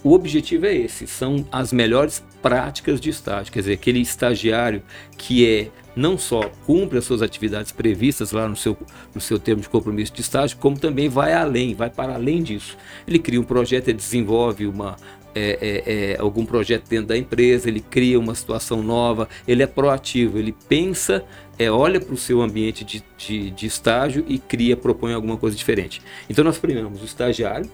o 0.02 0.12
objetivo 0.12 0.66
é 0.66 0.74
esse, 0.74 1.06
são 1.06 1.46
as 1.52 1.72
melhores 1.72 2.24
práticas 2.40 3.00
de 3.00 3.10
estágio, 3.10 3.52
quer 3.52 3.60
dizer, 3.60 3.72
aquele 3.74 4.00
estagiário 4.00 4.82
que 5.16 5.46
é 5.46 5.68
não 5.94 6.16
só 6.16 6.50
cumpre 6.64 6.98
as 6.98 7.04
suas 7.04 7.20
atividades 7.20 7.72
previstas 7.72 8.32
lá 8.32 8.48
no 8.48 8.56
seu, 8.56 8.76
no 9.14 9.20
seu 9.20 9.38
termo 9.38 9.60
de 9.60 9.68
compromisso 9.68 10.12
de 10.12 10.20
estágio, 10.20 10.56
como 10.58 10.78
também 10.78 11.08
vai 11.08 11.34
além, 11.34 11.74
vai 11.74 11.90
para 11.90 12.14
além 12.14 12.42
disso. 12.42 12.78
Ele 13.06 13.18
cria 13.18 13.40
um 13.40 13.44
projeto, 13.44 13.88
ele 13.88 13.98
desenvolve 13.98 14.66
uma, 14.66 14.96
é, 15.34 15.58
é, 15.60 16.12
é, 16.12 16.20
algum 16.20 16.44
projeto 16.46 16.88
dentro 16.88 17.06
da 17.06 17.16
empresa, 17.16 17.68
ele 17.68 17.80
cria 17.80 18.18
uma 18.18 18.34
situação 18.34 18.82
nova, 18.82 19.28
ele 19.46 19.62
é 19.62 19.66
proativo, 19.66 20.38
ele 20.38 20.54
pensa, 20.68 21.24
é, 21.58 21.70
olha 21.70 22.00
para 22.00 22.14
o 22.14 22.16
seu 22.16 22.40
ambiente 22.40 22.84
de, 22.84 23.02
de, 23.18 23.50
de 23.50 23.66
estágio 23.66 24.24
e 24.26 24.38
cria, 24.38 24.76
propõe 24.76 25.12
alguma 25.12 25.36
coisa 25.36 25.56
diferente. 25.56 26.00
Então 26.28 26.44
nós 26.44 26.58
premiamos 26.58 27.02
o 27.02 27.04
estagiário, 27.04 27.70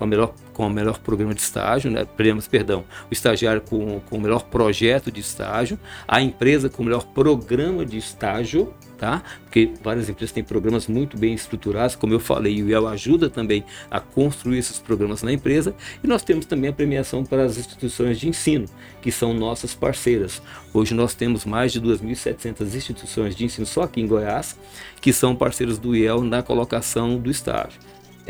com, 0.00 0.04
a 0.04 0.06
melhor, 0.06 0.34
com 0.54 0.66
o 0.66 0.70
melhor 0.70 0.98
programa 0.98 1.34
de 1.34 1.42
estágio, 1.42 1.90
né? 1.90 2.06
Premiamos, 2.06 2.48
perdão, 2.48 2.84
o 3.10 3.12
estagiário 3.12 3.60
com, 3.60 4.00
com 4.00 4.16
o 4.16 4.20
melhor 4.20 4.44
projeto 4.44 5.12
de 5.12 5.20
estágio, 5.20 5.78
a 6.08 6.22
empresa 6.22 6.70
com 6.70 6.82
o 6.82 6.86
melhor 6.86 7.04
programa 7.04 7.84
de 7.84 7.98
estágio, 7.98 8.72
tá? 8.96 9.22
Porque 9.42 9.74
várias 9.82 10.08
empresas 10.08 10.32
têm 10.32 10.42
programas 10.42 10.86
muito 10.86 11.18
bem 11.18 11.34
estruturados, 11.34 11.96
como 11.96 12.14
eu 12.14 12.18
falei, 12.18 12.62
o 12.62 12.68
IEL 12.70 12.88
ajuda 12.88 13.28
também 13.28 13.62
a 13.90 14.00
construir 14.00 14.56
esses 14.56 14.78
programas 14.78 15.22
na 15.22 15.34
empresa, 15.34 15.74
e 16.02 16.06
nós 16.06 16.22
temos 16.22 16.46
também 16.46 16.70
a 16.70 16.72
premiação 16.72 17.22
para 17.22 17.44
as 17.44 17.58
instituições 17.58 18.18
de 18.18 18.26
ensino, 18.26 18.64
que 19.02 19.12
são 19.12 19.34
nossas 19.34 19.74
parceiras. 19.74 20.40
Hoje 20.72 20.94
nós 20.94 21.12
temos 21.12 21.44
mais 21.44 21.72
de 21.72 21.80
2.700 21.80 22.74
instituições 22.74 23.36
de 23.36 23.44
ensino 23.44 23.66
só 23.66 23.82
aqui 23.82 24.00
em 24.00 24.06
Goiás, 24.06 24.58
que 24.98 25.12
são 25.12 25.36
parceiros 25.36 25.78
do 25.78 25.94
IEL 25.94 26.22
na 26.22 26.42
colocação 26.42 27.18
do 27.18 27.30
estágio 27.30 27.78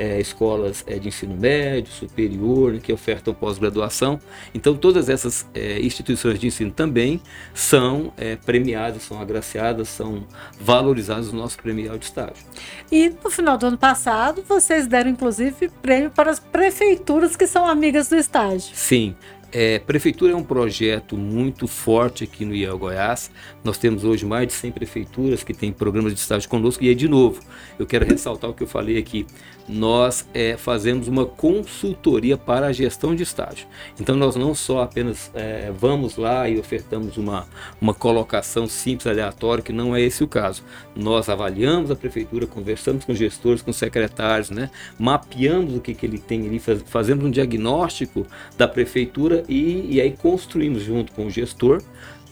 é, 0.01 0.19
escolas 0.19 0.83
é, 0.87 0.99
de 0.99 1.09
ensino 1.09 1.37
médio, 1.37 1.93
superior, 1.93 2.79
que 2.79 2.91
ofertam 2.91 3.35
pós-graduação. 3.35 4.19
Então, 4.55 4.75
todas 4.75 5.11
essas 5.11 5.47
é, 5.53 5.79
instituições 5.79 6.39
de 6.39 6.47
ensino 6.47 6.71
também 6.71 7.21
são 7.53 8.11
é, 8.17 8.35
premiadas, 8.35 9.03
são 9.03 9.21
agraciadas, 9.21 9.89
são 9.89 10.27
valorizadas 10.59 11.31
no 11.31 11.39
nosso 11.39 11.59
premial 11.59 11.99
de 11.99 12.07
estágio. 12.07 12.43
E 12.91 13.11
no 13.23 13.31
final 13.31 13.59
do 13.59 13.67
ano 13.67 13.77
passado, 13.77 14.43
vocês 14.49 14.87
deram 14.87 15.11
inclusive 15.11 15.69
prêmio 15.83 16.11
para 16.11 16.31
as 16.31 16.41
prefeituras 16.41 17.37
que 17.37 17.47
são 17.47 17.67
amigas 17.67 18.09
do 18.09 18.17
estágio. 18.17 18.75
Sim, 18.75 19.15
é, 19.53 19.81
prefeitura 19.81 20.33
é 20.33 20.37
um 20.37 20.45
projeto 20.45 21.17
muito 21.17 21.67
forte 21.67 22.25
aqui 22.25 22.45
no 22.45 22.55
IEL 22.55 22.79
Goiás. 22.79 23.31
Nós 23.63 23.77
temos 23.77 24.05
hoje 24.05 24.25
mais 24.25 24.47
de 24.47 24.55
100 24.55 24.73
prefeituras 24.73 25.45
que 25.45 25.53
têm 25.53 25.73
programas 25.73 26.15
de 26.15 26.21
estágio 26.21 26.49
conosco. 26.49 26.83
E 26.83 26.89
aí, 26.89 26.95
de 26.95 27.09
novo, 27.09 27.41
eu 27.79 27.87
quero 27.87 28.07
ressaltar 28.07 28.51
o 28.51 28.55
que 28.55 28.63
eu 28.63 28.67
falei 28.67 28.97
aqui. 28.97 29.27
Nós 29.69 30.27
é, 30.33 30.57
fazemos 30.57 31.09
uma 31.09 31.27
consultoria 31.27 32.37
para 32.37 32.67
a 32.67 32.73
gestão 32.73 33.15
de 33.15 33.23
estágio. 33.23 33.67
Então, 34.01 34.17
nós 34.17 34.35
não 34.35 34.55
só 34.55 34.83
apenas 34.83 35.31
é, 35.35 35.71
vamos 35.77 36.17
lá 36.17 36.49
e 36.49 36.59
ofertamos 36.59 37.17
uma, 37.17 37.47
uma 37.81 37.93
colocação 37.93 38.67
simples, 38.67 39.07
aleatória, 39.07 39.63
que 39.63 39.73
não 39.73 39.95
é 39.95 40.01
esse 40.01 40.25
o 40.25 40.29
caso. 40.29 40.65
Nós 40.97 41.29
avaliamos 41.29 41.91
a 41.91 41.97
prefeitura, 41.97 42.47
conversamos 42.47 43.05
com 43.05 43.15
gestores, 43.15 43.63
com 43.63 43.73
secretários, 43.73 44.51
né? 44.51 44.71
mapeamos 44.99 45.75
o 45.75 45.81
que, 45.81 45.95
que 45.95 46.07
ele 46.07 46.19
tem 46.19 46.47
ali, 46.47 46.59
faz, 46.59 46.83
fazemos 46.87 47.25
um 47.25 47.31
diagnóstico 47.31 48.27
da 48.57 48.67
prefeitura 48.67 49.45
e, 49.49 49.95
e 49.95 50.01
aí 50.01 50.13
construímos 50.13 50.83
junto 50.83 51.13
com 51.13 51.27
o 51.27 51.31
gestor 51.31 51.83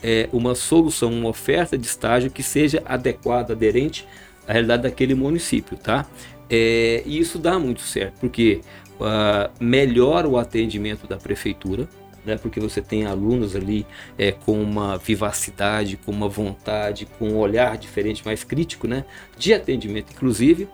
é, 0.03 0.29
uma 0.33 0.55
solução, 0.55 1.13
uma 1.13 1.29
oferta 1.29 1.77
de 1.77 1.87
estágio 1.87 2.31
que 2.31 2.43
seja 2.43 2.83
adequada, 2.85 3.53
aderente 3.53 4.07
à 4.47 4.53
realidade 4.53 4.83
daquele 4.85 5.15
município, 5.15 5.77
tá? 5.77 6.07
É, 6.51 7.03
e 7.05 7.19
isso 7.19 7.39
dá 7.39 7.59
muito 7.59 7.83
certo, 7.83 8.21
porque 8.21 8.61
uh, 8.99 9.51
melhora 9.61 10.29
o 10.29 10.39
atendimento 10.39 11.07
da 11.07 11.17
prefeitura, 11.17 11.89
né, 12.25 12.37
porque 12.37 12.61
você 12.61 12.81
tem 12.83 13.07
alunos 13.07 13.57
ali 13.57 13.87
é, 14.19 14.33
com 14.33 14.61
uma 14.61 14.99
vivacidade, 14.99 15.97
com 15.97 16.13
uma 16.13 16.29
vontade, 16.29 17.07
com 17.19 17.31
um 17.31 17.37
olhar 17.39 17.77
diferente, 17.79 18.25
mais 18.25 18.45
crítico, 18.45 18.87
né, 18.87 19.05
de 19.37 19.55
atendimento, 19.55 20.13
inclusive. 20.13 20.69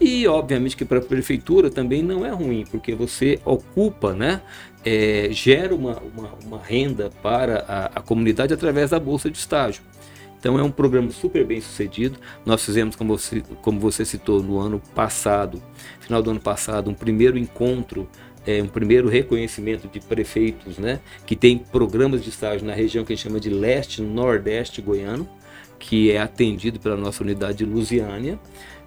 E 0.00 0.28
obviamente 0.28 0.76
que 0.76 0.84
para 0.84 0.98
a 0.98 1.02
prefeitura 1.02 1.70
também 1.70 2.02
não 2.02 2.24
é 2.24 2.30
ruim, 2.30 2.64
porque 2.70 2.94
você 2.94 3.40
ocupa, 3.44 4.12
né, 4.12 4.40
é, 4.88 5.28
gera 5.30 5.74
uma, 5.74 5.98
uma, 5.98 6.30
uma, 6.44 6.58
renda 6.58 7.10
para 7.22 7.64
a, 7.68 7.98
a 7.98 8.00
comunidade 8.00 8.54
através 8.54 8.90
da 8.90 8.98
bolsa 8.98 9.30
de 9.30 9.36
estágio. 9.36 9.82
Então 10.38 10.58
é 10.58 10.62
um 10.62 10.70
programa 10.70 11.10
super 11.10 11.44
bem 11.44 11.60
sucedido. 11.60 12.18
Nós 12.46 12.64
fizemos, 12.64 12.96
como 12.96 13.18
você, 13.18 13.42
como 13.60 13.78
você 13.78 14.04
citou, 14.04 14.42
no 14.42 14.58
ano 14.58 14.80
passado, 14.94 15.62
final 16.00 16.22
do 16.22 16.30
ano 16.30 16.40
passado, 16.40 16.88
um 16.88 16.94
primeiro 16.94 17.36
encontro 17.36 18.08
é, 18.46 18.62
um 18.62 18.68
primeiro 18.68 19.08
reconhecimento 19.08 19.88
de 19.88 20.00
prefeitos 20.00 20.78
né, 20.78 21.00
que 21.26 21.36
tem 21.36 21.58
programas 21.58 22.22
de 22.22 22.30
estágio 22.30 22.66
na 22.66 22.72
região 22.72 23.04
que 23.04 23.12
a 23.12 23.16
gente 23.16 23.24
chama 23.24 23.38
de 23.38 23.50
leste, 23.50 24.00
nordeste 24.00 24.80
goiano, 24.80 25.28
que 25.78 26.10
é 26.10 26.18
atendido 26.18 26.80
pela 26.80 26.96
nossa 26.96 27.22
unidade 27.22 27.58
de 27.58 27.64
Lusiânia. 27.66 28.38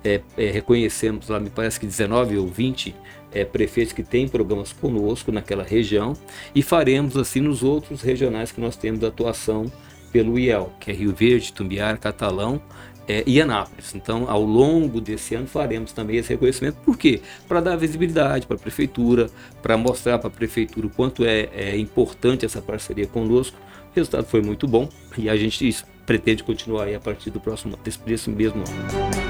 É, 0.03 0.21
é, 0.35 0.49
reconhecemos 0.49 1.29
lá, 1.29 1.39
me 1.39 1.49
parece 1.49 1.79
que 1.79 1.85
19 1.85 2.37
ou 2.37 2.47
20 2.47 2.95
é, 3.31 3.45
prefeitos 3.45 3.93
que 3.93 4.03
têm 4.03 4.27
programas 4.27 4.73
conosco 4.73 5.31
naquela 5.31 5.63
região 5.63 6.13
e 6.55 6.61
faremos 6.61 7.15
assim 7.15 7.39
nos 7.39 7.63
outros 7.63 8.01
regionais 8.01 8.51
que 8.51 8.59
nós 8.59 8.75
temos 8.75 9.03
atuação 9.03 9.71
pelo 10.11 10.37
IEL, 10.37 10.73
que 10.79 10.91
é 10.91 10.93
Rio 10.93 11.13
Verde, 11.13 11.53
Tumbiara, 11.53 11.97
Catalão 11.97 12.61
é, 13.07 13.23
e 13.25 13.41
Anápolis. 13.41 13.95
Então, 13.95 14.29
ao 14.29 14.43
longo 14.43 14.99
desse 14.99 15.35
ano 15.35 15.47
faremos 15.47 15.93
também 15.93 16.17
esse 16.17 16.29
reconhecimento. 16.29 16.77
Por 16.83 16.97
quê? 16.97 17.21
Para 17.47 17.61
dar 17.61 17.75
visibilidade 17.75 18.45
para 18.45 18.55
a 18.55 18.59
prefeitura, 18.59 19.29
para 19.61 19.77
mostrar 19.77 20.19
para 20.19 20.27
a 20.27 20.31
prefeitura 20.31 20.87
o 20.87 20.89
quanto 20.89 21.23
é, 21.23 21.49
é 21.53 21.77
importante 21.77 22.45
essa 22.45 22.61
parceria 22.61 23.07
conosco. 23.07 23.57
O 23.91 23.95
resultado 23.95 24.25
foi 24.25 24.41
muito 24.41 24.67
bom 24.67 24.89
e 25.17 25.29
a 25.29 25.35
gente 25.35 25.75
pretende 26.05 26.43
continuar 26.43 26.85
aí 26.85 26.95
a 26.95 26.99
partir 26.99 27.29
do 27.29 27.39
próximo 27.39 27.77
desse 28.05 28.29
mesmo 28.29 28.59
ano. 28.59 29.20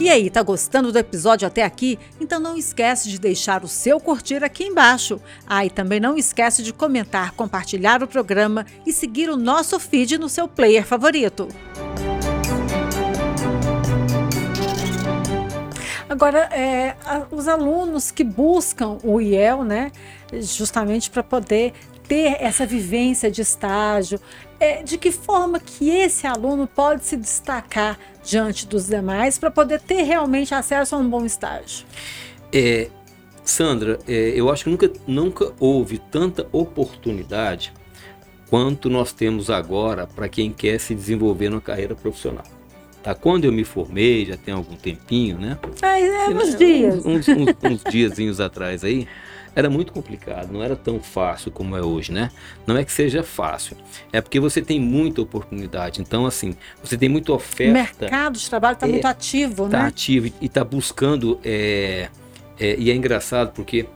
E 0.00 0.08
aí, 0.08 0.30
tá 0.30 0.42
gostando 0.42 0.92
do 0.92 0.98
episódio 0.98 1.44
até 1.44 1.64
aqui? 1.64 1.98
Então 2.20 2.38
não 2.38 2.56
esquece 2.56 3.08
de 3.08 3.18
deixar 3.18 3.64
o 3.64 3.68
seu 3.68 3.98
curtir 3.98 4.44
aqui 4.44 4.62
embaixo. 4.62 5.20
Ah, 5.44 5.66
e 5.66 5.70
também 5.70 5.98
não 5.98 6.16
esquece 6.16 6.62
de 6.62 6.72
comentar, 6.72 7.32
compartilhar 7.32 8.00
o 8.00 8.06
programa 8.06 8.64
e 8.86 8.92
seguir 8.92 9.28
o 9.28 9.36
nosso 9.36 9.78
feed 9.80 10.16
no 10.16 10.28
seu 10.28 10.46
player 10.46 10.86
favorito. 10.86 11.48
Agora, 16.08 16.48
é, 16.52 16.96
os 17.32 17.48
alunos 17.48 18.12
que 18.12 18.22
buscam 18.22 18.98
o 19.02 19.20
IEL, 19.20 19.64
né, 19.64 19.90
justamente 20.32 21.10
para 21.10 21.24
poder 21.24 21.72
ter 22.08 22.36
essa 22.40 22.64
vivência 22.64 23.30
de 23.30 23.42
estágio, 23.42 24.18
é, 24.60 24.82
de 24.82 24.98
que 24.98 25.12
forma 25.12 25.60
que 25.60 25.88
esse 25.90 26.26
aluno 26.26 26.66
pode 26.66 27.04
se 27.04 27.16
destacar 27.16 27.98
diante 28.24 28.66
dos 28.66 28.86
demais 28.86 29.38
para 29.38 29.50
poder 29.50 29.80
ter 29.80 30.02
realmente 30.02 30.54
acesso 30.54 30.94
a 30.94 30.98
um 30.98 31.08
bom 31.08 31.24
estágio? 31.24 31.86
É, 32.52 32.90
Sandra, 33.44 33.98
é, 34.06 34.32
eu 34.34 34.50
acho 34.50 34.64
que 34.64 34.70
nunca, 34.70 34.92
nunca 35.06 35.52
houve 35.58 35.98
tanta 35.98 36.46
oportunidade 36.52 37.72
quanto 38.50 38.90
nós 38.90 39.12
temos 39.12 39.50
agora 39.50 40.06
para 40.06 40.28
quem 40.28 40.52
quer 40.52 40.78
se 40.80 40.94
desenvolver 40.94 41.50
na 41.50 41.60
carreira 41.60 41.94
profissional. 41.94 42.44
Tá? 43.02 43.14
Quando 43.14 43.44
eu 43.44 43.52
me 43.52 43.64
formei, 43.64 44.26
já 44.26 44.36
tem 44.36 44.52
algum 44.52 44.74
tempinho, 44.74 45.38
né? 45.38 45.58
É, 45.82 46.00
é 46.00 46.28
uns 46.30 46.56
dias. 46.56 47.06
Uns, 47.06 47.28
uns, 47.28 47.48
uns 47.62 47.84
diazinhos 47.84 48.40
atrás 48.40 48.82
aí 48.82 49.06
era 49.58 49.68
muito 49.68 49.92
complicado, 49.92 50.52
não 50.52 50.62
era 50.62 50.76
tão 50.76 51.00
fácil 51.00 51.50
como 51.50 51.76
é 51.76 51.82
hoje, 51.82 52.12
né? 52.12 52.30
Não 52.64 52.76
é 52.76 52.84
que 52.84 52.92
seja 52.92 53.24
fácil, 53.24 53.76
é 54.12 54.20
porque 54.20 54.38
você 54.38 54.62
tem 54.62 54.78
muita 54.78 55.20
oportunidade. 55.20 56.00
Então, 56.00 56.26
assim, 56.26 56.54
você 56.80 56.96
tem 56.96 57.08
muita 57.08 57.32
oferta. 57.32 57.70
O 57.70 57.74
mercado 57.74 58.38
de 58.38 58.48
trabalho 58.48 58.74
está 58.74 58.86
é, 58.86 58.90
muito 58.90 59.06
ativo, 59.06 59.56
tá 59.56 59.62
né? 59.62 59.66
Está 59.78 59.86
ativo 59.88 60.26
e 60.40 60.46
está 60.46 60.62
buscando. 60.62 61.40
É, 61.44 62.08
é, 62.60 62.76
e 62.78 62.88
é 62.88 62.94
engraçado 62.94 63.52
porque 63.52 63.86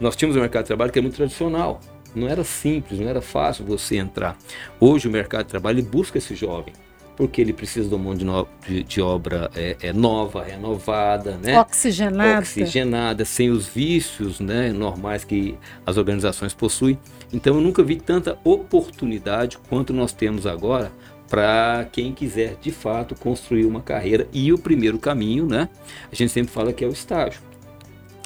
nós 0.00 0.16
tínhamos 0.16 0.36
um 0.36 0.40
mercado 0.40 0.62
de 0.62 0.68
trabalho 0.68 0.90
que 0.90 0.98
é 0.98 1.02
muito 1.02 1.16
tradicional. 1.16 1.80
Não 2.14 2.26
era 2.26 2.42
simples, 2.42 2.98
não 2.98 3.08
era 3.08 3.20
fácil 3.20 3.66
você 3.66 3.98
entrar. 3.98 4.36
Hoje 4.80 5.08
o 5.08 5.10
mercado 5.10 5.44
de 5.44 5.50
trabalho 5.50 5.82
busca 5.82 6.16
esse 6.16 6.34
jovem 6.34 6.72
porque 7.20 7.38
ele 7.38 7.52
precisa 7.52 7.86
de 7.86 7.94
uma 7.94 8.02
mão 8.02 8.14
de, 8.14 8.24
no, 8.24 8.48
de, 8.66 8.82
de 8.82 9.02
obra 9.02 9.50
é, 9.54 9.76
é, 9.82 9.92
nova, 9.92 10.42
renovada, 10.42 11.36
né? 11.36 11.60
Oxigenada. 11.60 12.38
Oxigenada, 12.38 13.26
sem 13.26 13.50
os 13.50 13.66
vícios 13.66 14.40
né, 14.40 14.72
normais 14.72 15.22
que 15.22 15.54
as 15.84 15.98
organizações 15.98 16.54
possuem. 16.54 16.98
Então 17.30 17.56
eu 17.56 17.60
nunca 17.60 17.82
vi 17.82 17.96
tanta 17.96 18.38
oportunidade 18.42 19.58
quanto 19.68 19.92
nós 19.92 20.14
temos 20.14 20.46
agora 20.46 20.90
para 21.28 21.86
quem 21.92 22.14
quiser 22.14 22.56
de 22.58 22.72
fato 22.72 23.14
construir 23.14 23.66
uma 23.66 23.82
carreira. 23.82 24.26
E 24.32 24.50
o 24.50 24.56
primeiro 24.56 24.98
caminho, 24.98 25.44
né? 25.44 25.68
A 26.10 26.14
gente 26.14 26.32
sempre 26.32 26.50
fala 26.50 26.72
que 26.72 26.82
é 26.82 26.88
o 26.88 26.92
estágio. 26.92 27.42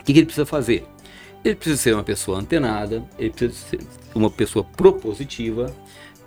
O 0.01 0.05
que, 0.05 0.13
que 0.13 0.21
ele 0.21 0.27
precisa 0.27 0.47
fazer? 0.47 0.87
Ele 1.45 1.57
precisa 1.57 1.83
ser 1.83 1.95
uma 1.95 2.05
pessoa 2.05 2.39
antenada, 2.39 3.03
ele 3.19 3.31
precisa 3.31 3.55
ser 3.55 3.81
uma 4.15 4.31
pessoa 4.31 4.65
propositiva, 4.65 5.75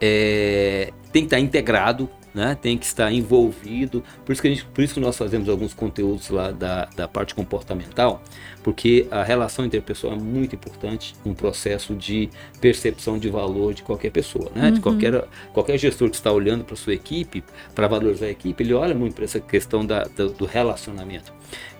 é, 0.01 0.91
tem 1.13 1.21
que 1.21 1.27
estar 1.27 1.39
integrado 1.39 2.09
né? 2.37 2.55
tem 2.59 2.77
que 2.77 2.85
estar 2.85 3.11
envolvido. 3.11 4.03
Por 4.23 4.31
isso 4.31 4.41
que, 4.41 4.47
a 4.47 4.51
gente, 4.51 4.65
por 4.65 4.83
isso 4.83 4.93
que 4.93 4.99
nós 4.99 5.17
fazemos 5.17 5.49
alguns 5.49 5.73
conteúdos 5.73 6.29
lá 6.29 6.51
da, 6.51 6.85
da 6.95 7.07
parte 7.07 7.33
comportamental, 7.33 8.21
porque 8.63 9.07
a 9.09 9.23
relação 9.23 9.65
interpessoal 9.65 10.13
é 10.13 10.17
muito 10.17 10.55
importante 10.55 11.15
no 11.25 11.33
processo 11.33 11.95
de 11.95 12.29
percepção 12.61 13.17
de 13.17 13.27
valor 13.27 13.73
de 13.73 13.81
qualquer 13.81 14.11
pessoa. 14.11 14.51
Né? 14.55 14.67
Uhum. 14.67 14.73
De 14.73 14.79
qualquer, 14.79 15.27
qualquer 15.51 15.77
gestor 15.79 16.09
que 16.09 16.15
está 16.15 16.31
olhando 16.31 16.63
para 16.63 16.75
sua 16.75 16.93
equipe, 16.93 17.43
para 17.73 17.87
valorizar 17.87 18.27
a 18.27 18.29
equipe, 18.29 18.63
ele 18.63 18.73
olha 18.73 18.93
muito 18.93 19.15
para 19.15 19.25
essa 19.25 19.39
questão 19.39 19.83
da, 19.83 20.03
da, 20.03 20.25
do 20.25 20.45
relacionamento. 20.45 21.33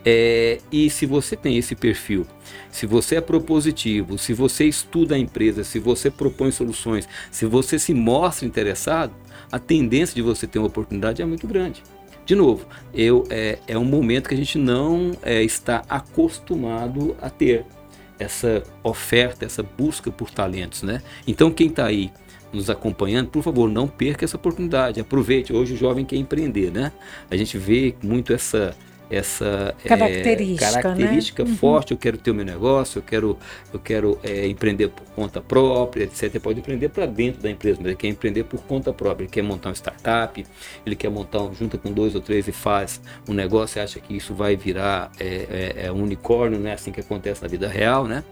É, 0.03 0.59
e 0.71 0.89
se 0.89 1.05
você 1.05 1.35
tem 1.35 1.57
esse 1.57 1.75
perfil, 1.75 2.25
se 2.71 2.85
você 2.85 3.17
é 3.17 3.21
propositivo, 3.21 4.17
se 4.17 4.33
você 4.33 4.65
estuda 4.65 5.15
a 5.15 5.17
empresa, 5.19 5.63
se 5.63 5.79
você 5.79 6.09
propõe 6.09 6.49
soluções, 6.49 7.07
se 7.29 7.45
você 7.45 7.77
se 7.77 7.93
mostra 7.93 8.47
interessado, 8.47 9.13
a 9.51 9.59
tendência 9.59 10.15
de 10.15 10.21
você 10.21 10.45
ter 10.47 10.59
uma 10.59 10.67
oportunidade 10.67 11.21
é 11.21 11.25
muito 11.25 11.47
grande. 11.47 11.83
De 12.25 12.35
novo, 12.35 12.65
eu, 12.93 13.23
é, 13.29 13.57
é 13.67 13.77
um 13.77 13.85
momento 13.85 14.27
que 14.27 14.35
a 14.35 14.37
gente 14.37 14.57
não 14.57 15.11
é, 15.21 15.41
está 15.43 15.83
acostumado 15.87 17.15
a 17.21 17.29
ter 17.29 17.65
essa 18.19 18.63
oferta, 18.83 19.45
essa 19.45 19.63
busca 19.63 20.11
por 20.11 20.29
talentos, 20.29 20.83
né? 20.83 21.01
Então 21.25 21.49
quem 21.51 21.67
está 21.67 21.85
aí 21.85 22.11
nos 22.51 22.69
acompanhando, 22.69 23.29
por 23.29 23.43
favor, 23.43 23.69
não 23.69 23.87
perca 23.87 24.25
essa 24.25 24.37
oportunidade. 24.37 24.99
Aproveite. 24.99 25.53
Hoje 25.53 25.73
o 25.73 25.77
jovem 25.77 26.05
quer 26.05 26.17
empreender, 26.17 26.71
né? 26.71 26.91
A 27.29 27.37
gente 27.37 27.57
vê 27.57 27.95
muito 28.03 28.33
essa 28.33 28.75
essa 29.09 29.75
característica, 29.85 30.65
é, 30.65 30.81
característica 30.81 31.43
né? 31.43 31.55
forte. 31.55 31.93
Uhum. 31.93 31.95
Eu 31.95 31.99
quero 31.99 32.17
ter 32.17 32.31
o 32.31 32.35
meu 32.35 32.45
negócio, 32.45 32.99
eu 32.99 33.03
quero, 33.03 33.37
eu 33.73 33.79
quero 33.79 34.19
é, 34.23 34.47
empreender 34.47 34.89
por 34.89 35.05
conta 35.15 35.41
própria, 35.41 36.03
etc. 36.03 36.23
Ele 36.23 36.39
pode 36.39 36.59
empreender 36.59 36.89
para 36.89 37.05
dentro 37.05 37.41
da 37.41 37.49
empresa, 37.49 37.77
mas 37.79 37.87
ele 37.87 37.95
quer 37.95 38.07
empreender 38.07 38.43
por 38.43 38.61
conta 38.63 38.91
própria. 38.91 39.25
Ele 39.25 39.31
quer 39.31 39.41
montar 39.41 39.69
uma 39.69 39.75
startup, 39.75 40.45
ele 40.85 40.95
quer 40.95 41.09
montar, 41.09 41.41
um, 41.41 41.53
junta 41.53 41.77
com 41.77 41.91
dois 41.91 42.15
ou 42.15 42.21
três 42.21 42.47
e 42.47 42.51
faz 42.51 43.01
um 43.27 43.33
negócio 43.33 43.79
e 43.79 43.81
acha 43.81 43.99
que 43.99 44.15
isso 44.15 44.33
vai 44.33 44.55
virar 44.55 45.11
é, 45.19 45.73
é, 45.77 45.85
é 45.87 45.91
um 45.91 46.03
unicórnio, 46.03 46.59
né? 46.59 46.73
Assim 46.73 46.91
que 46.91 46.99
acontece 46.99 47.41
na 47.41 47.47
vida 47.47 47.67
real, 47.67 48.05
né? 48.05 48.23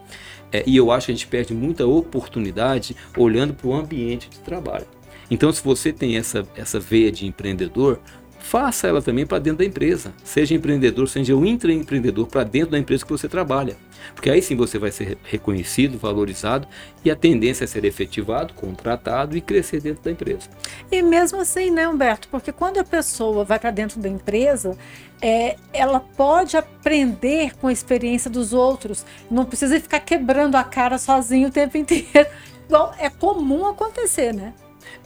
É, 0.52 0.64
e 0.66 0.78
eu 0.78 0.92
acho 0.92 1.08
que 1.08 1.12
a 1.12 1.16
gente 1.16 1.28
perde 1.28 1.54
muita 1.54 1.86
oportunidade 1.86 2.96
olhando 3.18 3.54
para 3.54 3.68
o 3.68 3.74
ambiente 3.74 4.30
de 4.30 4.40
trabalho. 4.40 4.86
Então, 5.30 5.52
se 5.52 5.64
você 5.64 5.92
tem 5.92 6.18
essa, 6.18 6.48
essa 6.56 6.80
veia 6.80 7.12
de 7.12 7.26
empreendedor, 7.26 8.00
faça 8.46 8.88
ela 8.88 9.02
também 9.02 9.26
para 9.26 9.40
dentro 9.40 9.60
da 9.60 9.66
empresa. 9.66 10.14
Seja 10.24 10.54
empreendedor, 10.54 11.10
seja 11.10 11.36
um 11.36 11.44
intraempreendedor 11.44 12.28
para 12.28 12.44
dentro 12.44 12.72
da 12.72 12.78
empresa 12.78 13.04
que 13.04 13.12
você 13.12 13.28
trabalha. 13.28 13.76
Porque 14.14 14.30
aí 14.30 14.40
sim 14.40 14.56
você 14.56 14.78
vai 14.78 14.92
ser 14.92 15.18
reconhecido, 15.24 15.98
valorizado 15.98 16.68
e 17.04 17.10
a 17.10 17.16
tendência 17.16 17.64
é 17.64 17.68
ser 17.68 17.84
efetivado, 17.86 18.54
contratado 18.54 19.36
e 19.36 19.42
crescer 19.42 19.82
dentro 19.82 20.04
da 20.04 20.12
empresa. 20.12 20.48
E 20.92 21.02
mesmo 21.02 21.42
assim, 21.42 21.72
né, 21.72 21.88
Humberto? 21.88 22.28
Porque 22.30 22.52
quando 22.52 22.78
a 22.78 22.84
pessoa 22.84 23.44
vai 23.44 23.58
para 23.58 23.72
dentro 23.72 24.00
da 24.00 24.08
empresa, 24.08 24.78
é, 25.20 25.56
ela 25.74 26.00
pode 26.00 26.56
aprender 26.56 27.56
com 27.58 27.68
a 27.68 27.74
experiência 27.74 28.30
dos 28.30 28.54
outros. 28.54 29.04
Não 29.30 29.44
precisa 29.44 29.80
ficar 29.80 30.02
quebrando 30.02 30.56
a 30.56 30.64
cara 30.64 31.00
sozinho 31.00 31.48
o 31.48 31.52
tempo 31.52 31.78
inteiro. 31.80 32.30
Igual 32.68 32.94
é 33.00 33.10
comum 33.10 33.68
acontecer, 33.68 34.34
né? 34.34 34.54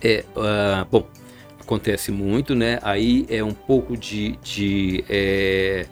É, 0.02 0.26
uh, 0.36 0.86
bom, 0.92 1.08
acontece 1.70 2.12
muito, 2.12 2.56
né? 2.56 2.80
Aí 2.82 3.28
é 3.30 3.44
um 3.44 3.54
pouco 3.54 3.96
de, 3.96 4.38
de 4.38 5.06
é, 5.08 5.86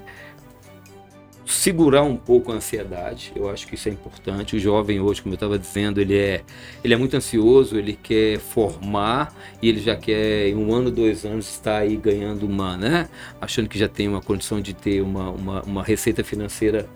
segurar 1.45 2.01
um 2.01 2.17
pouco 2.17 2.51
a 2.51 2.55
ansiedade. 2.55 3.31
Eu 3.35 3.47
acho 3.47 3.67
que 3.67 3.75
isso 3.75 3.87
é 3.87 3.91
importante. 3.91 4.55
O 4.55 4.59
jovem 4.59 4.99
hoje, 4.99 5.21
como 5.21 5.33
eu 5.33 5.35
estava 5.35 5.59
dizendo, 5.59 6.01
ele 6.01 6.17
é, 6.17 6.41
ele 6.83 6.95
é 6.95 6.97
muito 6.97 7.15
ansioso, 7.15 7.77
ele 7.77 7.93
quer 7.93 8.39
formar 8.39 9.31
e 9.61 9.69
ele 9.69 9.79
já 9.79 9.95
quer 9.95 10.47
em 10.47 10.55
um 10.55 10.73
ano, 10.73 10.89
dois 10.89 11.23
anos 11.23 11.47
estar 11.47 11.77
aí 11.77 11.95
ganhando 11.95 12.47
uma, 12.47 12.75
né? 12.75 13.07
Achando 13.39 13.69
que 13.69 13.77
já 13.77 13.87
tem 13.87 14.07
uma 14.07 14.21
condição 14.21 14.59
de 14.59 14.73
ter 14.73 15.01
uma, 15.01 15.29
uma, 15.29 15.61
uma 15.61 15.83
receita 15.83 16.23
financeira 16.23 16.89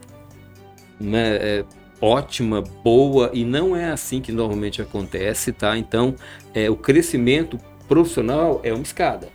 né, 1.00 1.36
é, 1.36 1.66
ótima, 2.02 2.62
boa 2.84 3.30
e 3.32 3.46
não 3.46 3.76
é 3.76 3.92
assim 3.92 4.22
que 4.22 4.32
normalmente 4.32 4.82
acontece, 4.82 5.52
tá? 5.52 5.78
Então, 5.78 6.16
é, 6.54 6.68
o 6.68 6.76
crescimento 6.76 7.60
profissional 7.92 8.62
é 8.64 8.72
uma 8.72 8.84
escada. 8.84 9.28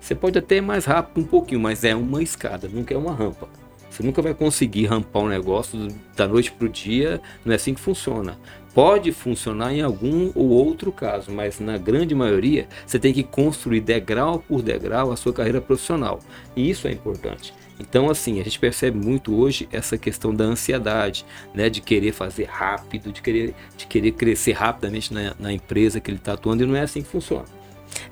Você 0.00 0.12
pode 0.12 0.36
até 0.36 0.56
ir 0.56 0.60
mais 0.60 0.86
rápido 0.86 1.22
um 1.22 1.24
pouquinho, 1.24 1.60
mas 1.60 1.84
é 1.84 1.94
uma 1.94 2.20
escada, 2.20 2.68
nunca 2.68 2.92
é 2.92 2.96
uma 2.96 3.14
rampa. 3.14 3.48
Você 3.88 4.02
nunca 4.02 4.20
vai 4.20 4.34
conseguir 4.34 4.86
rampar 4.86 5.22
um 5.22 5.28
negócio 5.28 5.86
da 6.16 6.26
noite 6.26 6.50
para 6.50 6.66
o 6.66 6.68
dia, 6.68 7.20
não 7.44 7.52
é 7.52 7.54
assim 7.54 7.72
que 7.72 7.80
funciona. 7.80 8.36
Pode 8.74 9.12
funcionar 9.12 9.72
em 9.72 9.82
algum 9.82 10.32
ou 10.34 10.48
outro 10.48 10.90
caso, 10.90 11.30
mas 11.30 11.60
na 11.60 11.78
grande 11.78 12.12
maioria 12.12 12.66
você 12.84 12.98
tem 12.98 13.12
que 13.12 13.22
construir 13.22 13.80
degrau 13.80 14.40
por 14.40 14.62
degrau 14.62 15.12
a 15.12 15.16
sua 15.16 15.32
carreira 15.32 15.60
profissional. 15.60 16.18
E 16.56 16.68
isso 16.68 16.88
é 16.88 16.90
importante. 16.90 17.54
Então, 17.78 18.10
assim, 18.10 18.40
a 18.40 18.42
gente 18.42 18.58
percebe 18.58 18.98
muito 18.98 19.32
hoje 19.32 19.68
essa 19.70 19.96
questão 19.96 20.34
da 20.34 20.42
ansiedade, 20.42 21.24
né? 21.54 21.70
De 21.70 21.80
querer 21.80 22.10
fazer 22.10 22.48
rápido, 22.50 23.12
de 23.12 23.22
querer, 23.22 23.54
de 23.76 23.86
querer 23.86 24.10
crescer 24.10 24.52
rapidamente 24.52 25.14
na, 25.14 25.36
na 25.38 25.52
empresa 25.52 26.00
que 26.00 26.10
ele 26.10 26.18
está 26.18 26.32
atuando, 26.32 26.64
e 26.64 26.66
não 26.66 26.74
é 26.74 26.80
assim 26.80 27.00
que 27.00 27.08
funciona. 27.08 27.61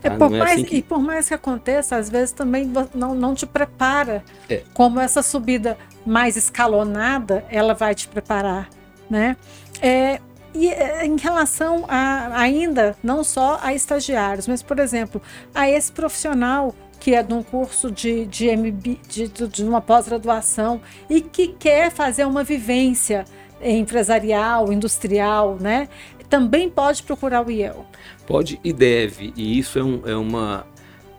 É, 0.03 0.11
por 0.11 0.33
é 0.33 0.39
mais, 0.39 0.53
assim 0.53 0.65
que... 0.65 0.77
E 0.77 0.83
por 0.83 1.01
mais 1.01 1.29
que 1.29 1.35
aconteça, 1.35 1.97
às 1.97 2.09
vezes 2.09 2.33
também 2.33 2.71
não, 2.95 3.15
não 3.15 3.35
te 3.35 3.47
prepara. 3.47 4.25
É. 4.49 4.63
Como 4.75 5.01
essa 5.01 5.23
subida 5.23 5.77
mais 6.05 6.37
escalonada, 6.37 7.45
ela 7.51 7.75
vai 7.75 7.95
te 7.95 8.09
preparar, 8.09 8.69
né? 9.09 9.37
É, 9.81 10.21
e 10.55 10.69
é, 10.69 11.07
em 11.07 11.17
relação 11.17 11.85
a, 11.89 12.41
ainda, 12.41 12.97
não 13.03 13.23
só 13.23 13.59
a 13.63 13.75
estagiários, 13.75 14.49
mas, 14.49 14.63
por 14.63 14.79
exemplo, 14.79 15.21
a 15.55 15.69
esse 15.69 15.93
profissional 15.93 16.75
que 16.99 17.15
é 17.15 17.23
de 17.23 17.33
um 17.33 17.43
curso 17.43 17.91
de, 17.91 18.27
de, 18.27 18.55
MB, 18.55 19.01
de, 19.09 19.29
de 19.29 19.65
uma 19.65 19.81
pós-graduação 19.81 20.83
e 21.09 21.23
que 21.23 21.49
quer 21.49 21.91
fazer 21.91 22.27
uma 22.27 22.45
vivência 22.45 23.25
empresarial, 23.63 24.71
industrial, 24.71 25.57
né? 25.59 25.89
também 26.31 26.71
pode 26.71 27.03
procurar 27.03 27.45
o 27.45 27.51
IEL? 27.51 27.85
Pode 28.31 28.61
e 28.63 28.73
deve, 28.73 29.33
e 29.37 29.59
isso 29.59 29.77
é, 29.77 29.83
um, 29.83 30.03
é 30.07 30.15
uma, 30.15 30.65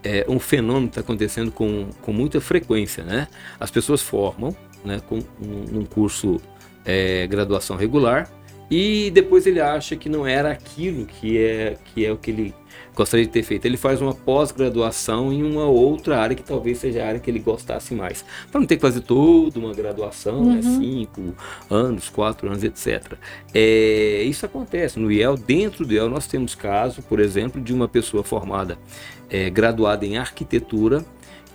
é 0.02 0.26
um 0.30 0.40
fenômeno 0.40 0.88
que 0.88 0.92
está 0.92 1.02
acontecendo 1.02 1.52
com, 1.52 1.90
com 2.02 2.14
muita 2.14 2.40
frequência, 2.40 3.04
né? 3.04 3.28
As 3.60 3.70
pessoas 3.70 4.02
formam 4.02 4.56
né, 4.86 5.02
com 5.10 5.18
um, 5.18 5.80
um 5.80 5.86
curso 5.86 6.40
é, 6.86 7.28
graduação 7.28 7.76
regular 7.76 8.32
e 8.72 9.12
depois 9.12 9.46
ele 9.46 9.60
acha 9.60 9.98
que 9.98 10.08
não 10.08 10.26
era 10.26 10.50
aquilo 10.50 11.06
que 11.06 11.38
é, 11.38 11.78
que 11.94 12.06
é 12.06 12.12
o 12.12 12.16
que 12.18 12.32
ele 12.32 12.56
gostaria 12.96 13.26
de 13.26 13.32
ter 13.32 13.44
feito. 13.44 13.66
Ele 13.66 13.76
faz 13.76 14.02
uma 14.02 14.14
pós-graduação 14.14 15.32
em 15.34 15.44
uma 15.44 15.66
outra 15.66 16.18
área 16.18 16.36
que 16.36 16.44
talvez 16.44 16.78
seja 16.78 17.04
a 17.04 17.08
área 17.08 17.20
que 17.20 17.30
ele 17.30 17.40
gostasse 17.40 17.94
mais. 17.94 18.24
Para 18.50 18.62
não 18.62 18.68
ter 18.68 18.78
que 18.78 18.82
fazer 18.82 19.02
toda 19.02 19.60
uma 19.60 19.74
graduação, 19.74 20.46
né, 20.46 20.62
uhum. 20.64 20.80
né, 20.80 20.80
cinco 20.80 21.36
anos, 21.70 22.08
quatro 22.08 22.48
anos, 22.48 22.64
etc. 22.64 23.18
É, 23.54 24.24
isso 24.24 24.46
acontece 24.46 24.98
no 24.98 25.12
IEL. 25.12 25.36
Dentro 25.36 25.86
do 25.86 25.94
IEL 25.94 26.10
nós 26.10 26.26
temos 26.26 26.56
caso, 26.56 27.02
por 27.02 27.20
exemplo, 27.20 27.62
de 27.62 27.74
uma 27.74 27.90
pessoa 27.90 28.24
formada, 28.24 28.78
é, 29.30 29.50
graduada 29.50 30.06
em 30.06 30.18
arquitetura, 30.18 31.06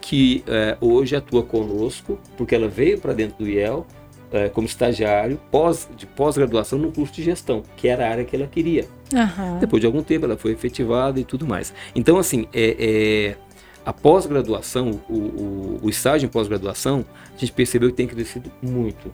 que 0.03 0.45
é, 0.47 0.77
hoje 0.83 1.17
atua 1.17 1.43
conosco, 1.43 2.19
porque 2.37 2.55
ela 2.55 2.69
veio 2.69 2.99
para 3.01 3.15
dentro 3.15 3.39
do 3.39 3.49
IEL, 3.49 3.87
é, 4.33 4.49
como 4.49 4.67
estagiário 4.67 5.41
pós, 5.51 5.89
de 5.97 6.07
pós-graduação 6.07 6.79
no 6.79 6.93
curso 6.93 7.15
de 7.15 7.23
gestão, 7.23 7.63
que 7.77 7.89
era 7.89 8.07
a 8.07 8.11
área 8.11 8.25
que 8.25 8.35
ela 8.35 8.47
queria. 8.47 8.87
Uhum. 9.13 9.59
Depois 9.59 9.81
de 9.81 9.87
algum 9.87 10.03
tempo 10.03 10.25
ela 10.25 10.37
foi 10.37 10.53
efetivada 10.53 11.21
e 11.21 11.25
tudo 11.25 11.47
mais. 11.47 11.73
Então, 11.95 12.19
assim, 12.19 12.47
é, 12.53 12.77
é 12.79 13.37
a 13.85 13.93
pós-graduação, 13.93 15.01
o, 15.09 15.15
o, 15.15 15.81
o, 15.83 15.89
estágio 15.89 16.27
em 16.27 16.29
pós-graduação, 16.29 17.05
a 17.35 17.39
gente 17.39 17.53
percebeu 17.53 17.89
que 17.91 17.95
tem 17.95 18.09
crescido 18.09 18.51
muito. 18.61 19.11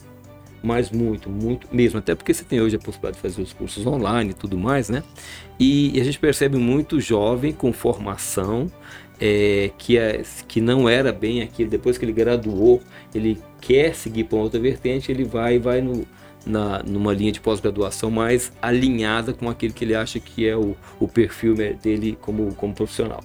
Mas 0.62 0.90
muito, 0.90 1.28
muito 1.28 1.66
mesmo. 1.72 1.98
Até 1.98 2.14
porque 2.14 2.32
você 2.32 2.44
tem 2.44 2.60
hoje 2.60 2.76
a 2.76 2.78
possibilidade 2.78 3.16
de 3.16 3.22
fazer 3.22 3.42
os 3.42 3.52
cursos 3.52 3.86
online 3.86 4.30
e 4.30 4.34
tudo 4.34 4.56
mais, 4.56 4.88
né? 4.88 5.02
E, 5.58 5.96
e 5.96 6.00
a 6.00 6.04
gente 6.04 6.18
percebe 6.18 6.56
muito 6.56 7.00
jovem 7.00 7.52
com 7.52 7.72
formação 7.72 8.70
é, 9.20 9.70
que, 9.78 9.96
é, 9.96 10.22
que 10.48 10.60
não 10.60 10.88
era 10.88 11.12
bem 11.12 11.42
aquilo, 11.42 11.70
depois 11.70 11.96
que 11.96 12.04
ele 12.04 12.12
graduou, 12.12 12.82
ele 13.14 13.40
quer 13.60 13.94
seguir 13.94 14.24
para 14.24 14.38
outra 14.38 14.58
vertente, 14.58 15.12
ele 15.12 15.24
vai 15.24 15.58
vai 15.60 15.80
no, 15.80 16.04
na, 16.44 16.82
numa 16.82 17.12
linha 17.12 17.30
de 17.30 17.40
pós-graduação 17.40 18.10
mais 18.10 18.52
alinhada 18.60 19.32
com 19.32 19.48
aquilo 19.48 19.72
que 19.72 19.84
ele 19.84 19.94
acha 19.94 20.18
que 20.18 20.46
é 20.46 20.56
o, 20.56 20.76
o 20.98 21.06
perfil 21.06 21.54
dele 21.54 22.18
como, 22.20 22.54
como 22.54 22.74
profissional. 22.74 23.22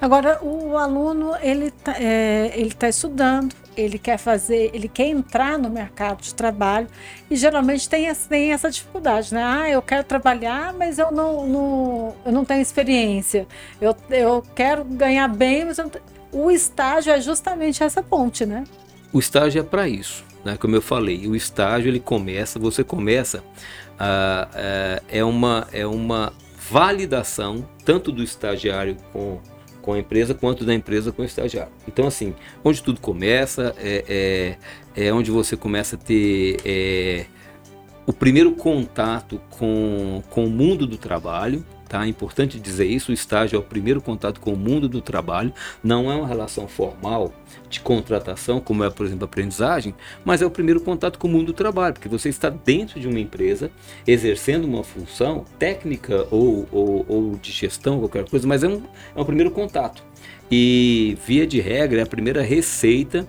Agora, 0.00 0.42
o 0.42 0.76
aluno, 0.76 1.32
ele 1.42 1.66
está 1.66 1.94
é, 1.98 2.52
ele 2.54 2.72
tá 2.72 2.88
estudando, 2.88 3.54
ele 3.76 3.98
quer 3.98 4.18
fazer, 4.18 4.70
ele 4.72 4.88
quer 4.88 5.08
entrar 5.08 5.58
no 5.58 5.68
mercado 5.70 6.22
de 6.22 6.34
trabalho 6.34 6.86
e 7.30 7.36
geralmente 7.36 7.88
tem, 7.88 8.12
tem 8.28 8.52
essa 8.52 8.70
dificuldade, 8.70 9.34
né? 9.34 9.42
Ah, 9.42 9.68
eu 9.68 9.82
quero 9.82 10.04
trabalhar, 10.04 10.72
mas 10.72 10.98
eu 10.98 11.10
não, 11.10 11.46
não, 11.46 12.16
eu 12.24 12.32
não 12.32 12.44
tenho 12.44 12.60
experiência. 12.60 13.46
Eu, 13.80 13.96
eu 14.10 14.42
quero 14.54 14.84
ganhar 14.84 15.28
bem, 15.28 15.64
mas 15.64 15.78
o 16.32 16.50
estágio 16.50 17.12
é 17.12 17.20
justamente 17.20 17.82
essa 17.82 18.02
ponte, 18.02 18.44
né? 18.44 18.64
O 19.12 19.18
estágio 19.18 19.60
é 19.60 19.64
para 19.64 19.88
isso, 19.88 20.24
né? 20.44 20.56
Como 20.56 20.74
eu 20.74 20.82
falei, 20.82 21.26
o 21.26 21.36
estágio 21.36 21.88
ele 21.88 22.00
começa, 22.00 22.58
você 22.58 22.82
começa, 22.82 23.42
a, 23.98 24.48
é 25.08 25.24
uma 25.24 25.68
é 25.72 25.86
uma 25.86 26.32
validação 26.68 27.68
tanto 27.84 28.10
do 28.10 28.22
estagiário 28.22 28.96
com 29.12 29.38
com 29.84 29.92
a 29.92 29.98
empresa 29.98 30.32
quanto 30.32 30.64
da 30.64 30.72
empresa 30.72 31.12
com 31.12 31.20
o 31.20 31.24
estagiário. 31.26 31.70
Então, 31.86 32.06
assim, 32.06 32.34
onde 32.64 32.82
tudo 32.82 32.98
começa, 33.00 33.74
é, 33.76 34.56
é, 34.96 35.08
é 35.08 35.12
onde 35.12 35.30
você 35.30 35.58
começa 35.58 35.96
a 35.96 35.98
ter 35.98 36.56
é, 36.64 37.26
o 38.06 38.12
primeiro 38.12 38.52
contato 38.52 39.38
com, 39.50 40.22
com 40.30 40.46
o 40.46 40.50
mundo 40.50 40.86
do 40.86 40.96
trabalho, 40.96 41.62
Tá? 41.94 42.04
É 42.04 42.08
importante 42.08 42.58
dizer 42.58 42.86
isso, 42.86 43.12
o 43.12 43.14
estágio 43.14 43.54
é 43.54 43.58
o 43.60 43.62
primeiro 43.62 44.00
contato 44.00 44.40
com 44.40 44.52
o 44.52 44.56
mundo 44.56 44.88
do 44.88 45.00
trabalho, 45.00 45.52
não 45.80 46.10
é 46.10 46.16
uma 46.16 46.26
relação 46.26 46.66
formal 46.66 47.32
de 47.70 47.78
contratação, 47.78 48.58
como 48.58 48.82
é, 48.82 48.90
por 48.90 49.06
exemplo, 49.06 49.22
a 49.22 49.26
aprendizagem, 49.26 49.94
mas 50.24 50.42
é 50.42 50.46
o 50.46 50.50
primeiro 50.50 50.80
contato 50.80 51.20
com 51.20 51.28
o 51.28 51.30
mundo 51.30 51.46
do 51.46 51.52
trabalho, 51.52 51.94
porque 51.94 52.08
você 52.08 52.28
está 52.28 52.50
dentro 52.50 52.98
de 52.98 53.06
uma 53.06 53.20
empresa, 53.20 53.70
exercendo 54.04 54.64
uma 54.64 54.82
função 54.82 55.44
técnica 55.56 56.26
ou, 56.32 56.68
ou, 56.72 57.06
ou 57.08 57.36
de 57.36 57.52
gestão, 57.52 58.00
qualquer 58.00 58.28
coisa, 58.28 58.44
mas 58.44 58.64
é 58.64 58.68
um, 58.68 58.82
é 59.14 59.20
um 59.20 59.24
primeiro 59.24 59.52
contato. 59.52 60.02
E, 60.50 61.16
via 61.24 61.46
de 61.46 61.60
regra, 61.60 62.00
é 62.00 62.02
a 62.02 62.06
primeira 62.06 62.42
receita 62.42 63.24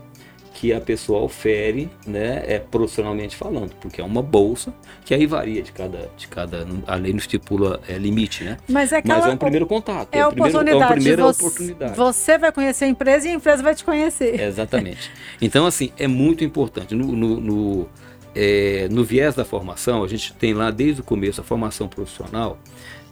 que 0.55 0.71
a 0.71 0.79
pessoa 0.79 1.19
ofere, 1.19 1.89
né, 2.07 2.41
é 2.47 2.59
profissionalmente 2.59 3.35
falando, 3.35 3.75
porque 3.75 3.99
é 3.99 4.03
uma 4.03 4.21
bolsa 4.21 4.73
que 5.03 5.13
aí 5.13 5.25
varia 5.25 5.61
de 5.61 5.73
cada, 5.73 6.09
de 6.15 6.29
cada, 6.29 6.65
a 6.87 6.95
lei 6.95 7.11
não 7.11 7.19
estipula 7.19 7.81
é, 7.89 7.97
limite, 7.97 8.45
né? 8.45 8.57
Mas 8.69 8.93
é, 8.93 8.97
aquela, 8.97 9.19
Mas 9.19 9.27
é 9.27 9.33
um 9.33 9.37
primeiro 9.37 9.67
contato, 9.67 10.07
é, 10.13 10.19
é, 10.19 10.31
primeiro, 10.31 10.69
é 10.69 10.75
uma 10.75 10.87
primeira 10.87 11.23
você, 11.23 11.45
oportunidade. 11.45 11.95
Você 11.97 12.37
vai 12.37 12.53
conhecer 12.53 12.85
a 12.85 12.87
empresa 12.87 13.27
e 13.27 13.31
a 13.31 13.33
empresa 13.33 13.61
vai 13.61 13.75
te 13.75 13.83
conhecer. 13.83 14.39
exatamente. 14.39 15.11
Então 15.41 15.65
assim 15.65 15.91
é 15.97 16.07
muito 16.07 16.45
importante 16.45 16.95
no, 16.95 17.05
no, 17.05 17.41
no, 17.41 17.89
é, 18.33 18.87
no 18.89 19.03
viés 19.03 19.35
da 19.35 19.43
formação 19.43 20.05
a 20.05 20.07
gente 20.07 20.33
tem 20.35 20.53
lá 20.53 20.71
desde 20.71 21.01
o 21.01 21.03
começo 21.03 21.41
a 21.41 21.43
formação 21.43 21.89
profissional 21.89 22.57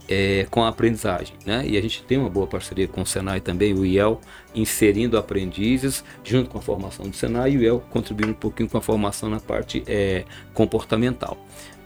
é, 0.08 0.46
com 0.50 0.64
a 0.64 0.70
aprendizagem. 0.70 1.36
Né? 1.46 1.66
E 1.68 1.78
a 1.78 1.82
gente 1.82 2.04
tem 2.04 2.18
uma 2.18 2.30
boa 2.30 2.48
parceria 2.48 2.88
com 2.88 3.02
o 3.02 3.06
Senai 3.06 3.40
também, 3.40 3.74
o 3.74 3.86
IEL, 3.86 4.20
inserindo 4.54 5.18
aprendizes 5.18 6.04
junto 6.24 6.50
com 6.50 6.58
a 6.58 6.62
formação 6.62 7.08
do 7.08 7.16
Senai 7.16 7.52
e 7.52 7.58
o 7.58 7.62
IEL 7.62 7.84
contribuindo 7.90 8.32
um 8.32 8.36
pouquinho 8.36 8.70
com 8.70 8.78
a 8.78 8.82
formação 8.82 9.30
na 9.30 9.40
parte 9.40 9.84
é, 9.88 10.26
comportamental. 10.54 11.38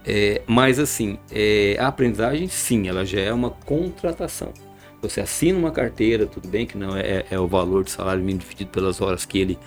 É, 0.05 0.41
mas 0.47 0.79
assim, 0.79 1.19
é, 1.31 1.75
a 1.79 1.87
aprendizagem 1.87 2.47
sim, 2.47 2.87
ela 2.87 3.05
já 3.05 3.19
é 3.19 3.33
uma 3.33 3.49
contratação. 3.49 4.53
Você 5.01 5.21
assina 5.21 5.59
uma 5.59 5.71
carteira, 5.71 6.25
tudo 6.25 6.47
bem 6.47 6.65
que 6.65 6.77
não 6.77 6.95
é, 6.95 7.25
é 7.29 7.39
o 7.39 7.47
valor 7.47 7.83
de 7.83 7.91
salário 7.91 8.21
mínimo 8.21 8.39
dividido 8.39 8.71
pelas 8.71 8.99
horas 8.99 9.25
que 9.25 9.37
ele 9.37 9.59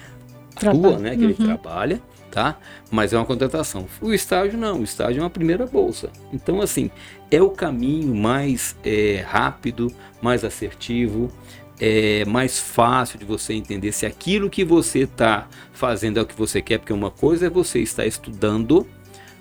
atua, 0.56 0.98
né, 0.98 1.10
que 1.10 1.22
uhum. 1.22 1.30
ele 1.30 1.34
trabalha, 1.34 2.00
tá? 2.30 2.58
Mas 2.90 3.12
é 3.12 3.16
uma 3.16 3.26
contratação. 3.26 3.86
O 4.00 4.12
estágio 4.12 4.58
não, 4.58 4.80
o 4.80 4.84
estágio 4.84 5.20
é 5.20 5.22
uma 5.22 5.30
primeira 5.30 5.66
bolsa. 5.66 6.10
Então, 6.32 6.60
assim, 6.60 6.90
é 7.30 7.42
o 7.42 7.50
caminho 7.50 8.14
mais 8.14 8.76
é, 8.84 9.24
rápido, 9.26 9.92
mais 10.22 10.44
assertivo, 10.44 11.30
é 11.80 12.24
mais 12.26 12.58
fácil 12.58 13.18
de 13.18 13.24
você 13.24 13.54
entender 13.54 13.92
se 13.92 14.04
aquilo 14.04 14.50
que 14.50 14.64
você 14.64 15.00
está 15.00 15.48
fazendo 15.72 16.18
é 16.18 16.22
o 16.22 16.26
que 16.26 16.34
você 16.34 16.60
quer, 16.60 16.78
porque 16.78 16.92
uma 16.92 17.10
coisa 17.10 17.46
é 17.46 17.50
você 17.50 17.80
estar 17.80 18.06
estudando. 18.06 18.86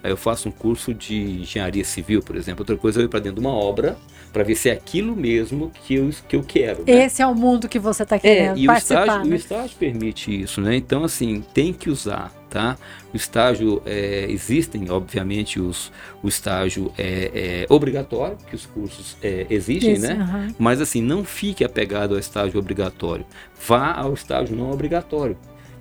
Eu 0.01 0.15
faço 0.15 0.47
um 0.47 0.51
curso 0.51 0.93
de 0.93 1.41
engenharia 1.41 1.83
civil, 1.83 2.21
por 2.21 2.37
exemplo. 2.37 2.61
Outra 2.61 2.77
coisa 2.77 2.99
é 2.99 3.01
eu 3.01 3.05
ir 3.05 3.09
para 3.09 3.19
dentro 3.19 3.41
de 3.41 3.45
uma 3.45 3.53
obra 3.53 3.97
para 4.31 4.43
ver 4.43 4.55
se 4.55 4.69
é 4.69 4.73
aquilo 4.73 5.15
mesmo 5.15 5.71
que 5.85 5.95
eu, 5.95 6.09
que 6.27 6.35
eu 6.35 6.43
quero. 6.43 6.83
Né? 6.85 7.05
Esse 7.05 7.21
é 7.21 7.27
o 7.27 7.35
mundo 7.35 7.67
que 7.67 7.79
você 7.79 8.03
está 8.03 8.19
querendo 8.19 8.57
é, 8.57 8.61
e 8.61 8.65
participar. 8.65 8.99
O 8.99 9.03
estágio, 9.03 9.25
né? 9.25 9.31
o 9.31 9.35
estágio 9.35 9.77
permite 9.77 10.41
isso, 10.41 10.61
né? 10.61 10.75
Então, 10.75 11.03
assim, 11.03 11.43
tem 11.53 11.73
que 11.73 11.89
usar, 11.89 12.31
tá? 12.49 12.77
O 13.13 13.17
estágio, 13.17 13.81
é, 13.85 14.27
existem, 14.29 14.89
obviamente, 14.89 15.59
os, 15.59 15.91
o 16.21 16.27
estágio 16.27 16.91
é, 16.97 17.65
é 17.69 17.73
obrigatório, 17.73 18.37
que 18.47 18.55
os 18.55 18.65
cursos 18.65 19.17
é, 19.21 19.47
exigem, 19.49 19.93
isso, 19.93 20.01
né? 20.01 20.13
Uhum. 20.13 20.55
Mas, 20.59 20.79
assim, 20.81 21.01
não 21.01 21.23
fique 21.23 21.63
apegado 21.63 22.13
ao 22.13 22.19
estágio 22.19 22.59
obrigatório. 22.59 23.25
Vá 23.67 23.93
ao 23.93 24.13
estágio 24.13 24.55
não 24.55 24.71
obrigatório. 24.71 25.37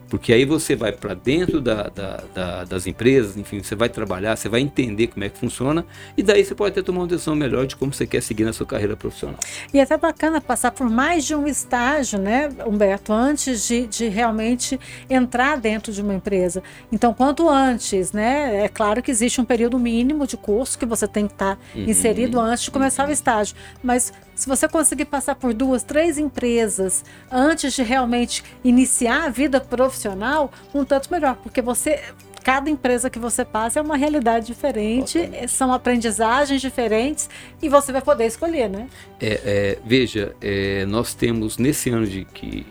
Porque 0.09 0.33
aí 0.33 0.45
você 0.45 0.75
vai 0.75 0.93
para 0.93 1.15
dentro 1.15 1.61
da, 1.61 1.85
da, 1.85 2.23
da, 2.35 2.65
das 2.65 2.87
empresas, 2.87 3.37
enfim, 3.37 3.63
você 3.63 3.75
vai 3.75 3.89
trabalhar, 3.89 4.37
você 4.37 4.49
vai 4.49 4.61
entender 4.61 5.09
como 5.09 5.25
é 5.25 5.29
que 5.29 5.39
funciona, 5.39 5.85
e 6.17 6.23
daí 6.23 6.45
você 6.45 6.55
pode 6.55 6.73
até 6.73 6.83
tomar 6.83 7.01
uma 7.01 7.07
decisão 7.07 7.35
melhor 7.35 7.67
de 7.67 7.77
como 7.77 7.93
você 7.93 8.07
quer 8.07 8.23
seguir 8.23 8.45
na 8.45 8.53
sua 8.53 8.67
carreira 8.67 8.97
profissional. 8.97 9.39
E 9.73 9.79
é 9.79 9.83
até 9.83 9.97
bacana 9.97 10.41
passar 10.41 10.71
por 10.71 10.89
mais 10.89 11.25
de 11.25 11.35
um 11.35 11.47
estágio, 11.47 12.19
né, 12.19 12.49
Humberto, 12.67 13.13
antes 13.13 13.67
de, 13.67 13.87
de 13.87 14.09
realmente 14.09 14.79
entrar 15.09 15.57
dentro 15.59 15.93
de 15.93 16.01
uma 16.01 16.15
empresa. 16.15 16.63
Então, 16.91 17.13
quanto 17.13 17.49
antes, 17.49 18.13
né? 18.13 18.65
É 18.65 18.69
claro 18.69 19.03
que 19.03 19.11
existe 19.11 19.41
um 19.41 19.45
período 19.45 19.79
mínimo 19.79 20.27
de 20.27 20.37
curso 20.37 20.79
que 20.79 20.87
você 20.87 21.07
tem 21.07 21.27
que 21.27 21.35
estar 21.35 21.57
tá 21.57 21.63
uhum. 21.75 21.85
inserido 21.85 22.41
antes 22.41 22.65
de 22.65 22.71
começar 22.71 23.05
uhum. 23.05 23.11
o 23.11 23.13
estágio. 23.13 23.57
Mas 23.83 24.13
se 24.39 24.49
você 24.49 24.69
conseguir 24.69 25.07
passar 25.07 25.35
por 25.35 25.53
duas, 25.53 25.83
três 25.83 26.17
empresas 26.17 27.05
antes 27.29 27.73
de 27.73 27.83
realmente 27.83 28.45
iniciar 28.63 29.25
a 29.25 29.29
vida 29.29 29.61
profissional, 29.61 30.53
um 30.73 30.85
tanto 30.85 31.11
melhor, 31.13 31.35
porque 31.43 31.61
você 31.61 32.01
cada 32.45 32.71
empresa 32.71 33.11
que 33.11 33.19
você 33.19 33.45
passa 33.45 33.81
é 33.81 33.83
uma 33.83 33.97
realidade 33.97 34.47
diferente, 34.47 35.19
são 35.49 35.73
aprendizagens 35.73 36.63
diferentes 36.63 37.29
e 37.61 37.69
você 37.69 37.91
vai 37.91 38.01
poder 38.01 38.27
escolher, 38.27 38.71
né? 38.71 38.89
É, 39.21 39.41
é, 39.45 39.79
veja, 39.85 40.35
é, 40.41 40.87
nós 40.87 41.15
temos 41.15 41.59
nesse 41.59 41.91
ano 41.91 42.07
de, 42.07 42.25
que, 42.25 42.65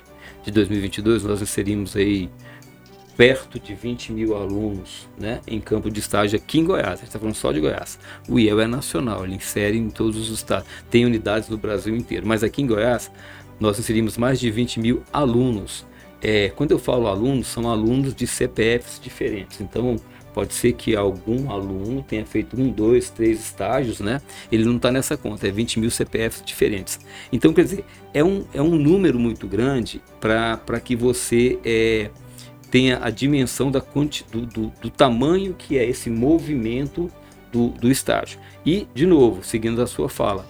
de 0.44 0.52
2022 0.52 1.26
nós 1.26 1.42
inserimos 1.42 1.98
aí 1.98 2.30
perto 3.18 3.60
de 3.60 3.74
20 3.74 4.14
mil 4.14 4.38
alunos 4.38 5.10
né, 5.18 5.42
em 5.48 5.60
campo 5.60 5.90
de 5.90 6.00
estágio 6.00 6.38
aqui 6.38 6.60
em 6.60 6.64
Goiás. 6.64 6.88
A 6.88 6.96
gente 6.98 7.06
está 7.06 7.18
falando 7.18 7.36
só 7.36 7.52
de 7.52 7.60
Goiás. 7.60 7.98
O 8.30 8.40
IEL 8.40 8.62
é 8.62 8.68
nacional, 8.68 9.26
ele 9.26 9.36
insere 9.36 9.76
em 9.76 9.90
todos 9.90 10.30
os 10.30 10.30
estados. 10.30 10.70
Tem 10.92 11.04
unidades 11.04 11.50
no 11.50 11.58
Brasil 11.58 11.96
inteiro. 11.96 12.28
Mas 12.28 12.44
aqui 12.44 12.62
em 12.62 12.68
Goiás, 12.68 13.12
nós 13.60 13.80
inserimos 13.80 14.18
mais 14.18 14.40
de 14.40 14.52
20 14.52 14.80
mil 14.80 15.04
alunos. 15.12 15.84
É, 16.22 16.50
quando 16.50 16.72
eu 16.72 16.80
falo 16.80 17.08
alunos, 17.08 17.48
são 17.48 17.70
alunos 17.70 18.14
de 18.14 18.28
CPFs 18.28 19.00
diferentes. 19.00 19.62
Então, 19.62 19.96
pode 20.32 20.54
ser 20.54 20.74
que 20.74 20.96
algum 20.96 21.50
aluno 21.50 22.04
tenha 22.04 22.24
feito 22.24 22.60
um, 22.60 22.70
dois, 22.70 23.10
três 23.10 23.40
estágios, 23.40 24.00
né? 24.00 24.22
Ele 24.52 24.64
não 24.64 24.76
está 24.76 24.92
nessa 24.92 25.18
conta, 25.18 25.48
é 25.48 25.52
20 25.52 25.80
mil 25.80 25.90
CPFs 25.90 26.44
diferentes. 26.46 27.00
Então, 27.32 27.52
quer 27.52 27.64
dizer, 27.64 27.86
é 28.14 28.24
um, 28.24 28.46
é 28.54 28.62
um 28.62 28.78
número 28.78 29.18
muito 29.18 29.48
grande 29.48 30.02
para 30.20 30.80
que 30.80 30.96
você 30.96 31.58
é, 31.66 32.12
tenha 32.70 33.00
a 33.02 33.10
dimensão 33.10 33.72
da, 33.72 33.80
do, 34.32 34.46
do, 34.46 34.68
do 34.82 34.90
tamanho 34.90 35.54
que 35.54 35.78
é 35.78 35.86
esse 35.86 36.10
movimento 36.10 37.10
do, 37.52 37.70
do 37.70 37.90
estágio. 37.90 38.40
E, 38.66 38.88
de 38.94 39.06
novo, 39.06 39.44
seguindo 39.44 39.82
a 39.82 39.88
sua 39.88 40.10
fala, 40.10 40.46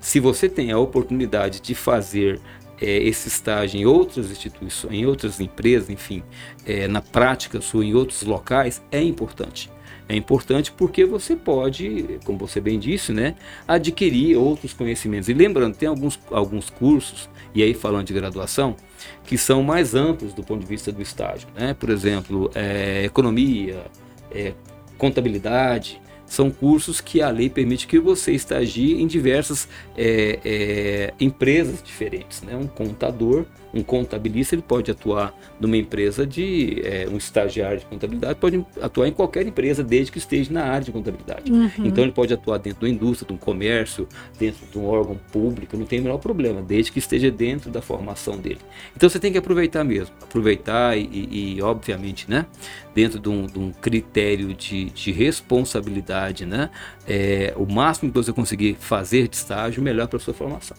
se 0.00 0.18
você 0.18 0.48
tem 0.48 0.72
a 0.72 0.78
oportunidade 0.78 1.60
de 1.60 1.74
fazer 1.74 2.40
é, 2.80 2.98
esse 2.98 3.28
estágio 3.28 3.80
em 3.80 3.86
outras 3.86 4.30
instituições, 4.30 4.92
em 4.92 5.06
outras 5.06 5.40
empresas, 5.40 5.88
enfim, 5.88 6.22
é, 6.66 6.88
na 6.88 7.00
prática 7.00 7.60
sua, 7.60 7.84
em 7.84 7.94
outros 7.94 8.22
locais, 8.22 8.82
é 8.90 9.00
importante. 9.00 9.70
É 10.08 10.16
importante 10.16 10.72
porque 10.72 11.04
você 11.04 11.36
pode, 11.36 12.18
como 12.24 12.38
você 12.38 12.60
bem 12.60 12.78
disse, 12.78 13.12
né, 13.12 13.34
adquirir 13.66 14.36
outros 14.36 14.72
conhecimentos. 14.72 15.28
E 15.28 15.34
lembrando, 15.34 15.76
tem 15.76 15.88
alguns, 15.88 16.18
alguns 16.30 16.68
cursos, 16.68 17.28
e 17.54 17.62
aí 17.62 17.72
falando 17.72 18.06
de 18.06 18.12
graduação, 18.12 18.76
que 19.24 19.38
são 19.38 19.62
mais 19.62 19.94
amplos 19.94 20.34
do 20.34 20.42
ponto 20.42 20.60
de 20.60 20.66
vista 20.66 20.92
do 20.92 21.00
estágio. 21.00 21.48
Né? 21.54 21.74
Por 21.74 21.90
exemplo, 21.90 22.50
é, 22.54 23.04
economia, 23.04 23.84
é, 24.30 24.52
contabilidade, 24.98 26.00
são 26.32 26.50
cursos 26.50 27.00
que 27.00 27.20
a 27.20 27.28
lei 27.28 27.50
permite 27.50 27.86
que 27.86 27.98
você 27.98 28.32
estagie 28.32 29.02
em 29.02 29.06
diversas 29.06 29.68
é, 29.96 30.38
é, 30.44 31.14
empresas 31.20 31.82
diferentes. 31.82 32.42
Né? 32.42 32.56
Um 32.56 32.66
contador, 32.66 33.44
um 33.74 33.82
contabilista, 33.82 34.54
ele 34.54 34.62
pode 34.62 34.90
atuar 34.90 35.34
numa 35.60 35.76
empresa 35.76 36.26
de 36.26 36.80
é, 36.84 37.08
um 37.10 37.16
estagiário 37.16 37.80
de 37.80 37.86
contabilidade, 37.86 38.34
pode 38.38 38.64
atuar 38.80 39.08
em 39.08 39.12
qualquer 39.12 39.46
empresa 39.46 39.82
desde 39.82 40.12
que 40.12 40.18
esteja 40.18 40.52
na 40.52 40.64
área 40.64 40.84
de 40.84 40.92
contabilidade. 40.92 41.50
Uhum. 41.50 41.70
Então 41.78 42.04
ele 42.04 42.12
pode 42.12 42.32
atuar 42.34 42.58
dentro 42.58 42.82
da 42.82 42.88
indústria, 42.88 43.26
de 43.26 43.34
um 43.34 43.36
comércio, 43.36 44.06
dentro 44.38 44.66
de 44.66 44.78
um 44.78 44.86
órgão 44.86 45.18
público, 45.32 45.76
não 45.76 45.86
tem 45.86 46.00
o 46.00 46.02
menor 46.02 46.18
problema, 46.18 46.60
desde 46.60 46.92
que 46.92 46.98
esteja 46.98 47.30
dentro 47.30 47.70
da 47.70 47.80
formação 47.80 48.38
dele. 48.38 48.60
Então 48.96 49.08
você 49.08 49.18
tem 49.18 49.32
que 49.32 49.38
aproveitar 49.38 49.84
mesmo, 49.84 50.14
aproveitar 50.22 50.96
e, 50.96 51.02
e, 51.02 51.56
e 51.56 51.62
obviamente, 51.62 52.30
né, 52.30 52.46
dentro 52.94 53.18
de 53.18 53.28
um, 53.28 53.46
de 53.46 53.58
um 53.58 53.72
critério 53.72 54.54
de, 54.54 54.86
de 54.90 55.12
responsabilidade 55.12 56.44
né? 56.46 56.70
É, 57.06 57.52
o 57.56 57.70
máximo 57.70 58.10
que 58.10 58.16
você 58.16 58.32
conseguir 58.32 58.76
fazer 58.78 59.28
de 59.28 59.36
estágio, 59.36 59.82
melhor 59.82 60.08
para 60.08 60.16
a 60.16 60.20
sua 60.20 60.34
formação. 60.34 60.76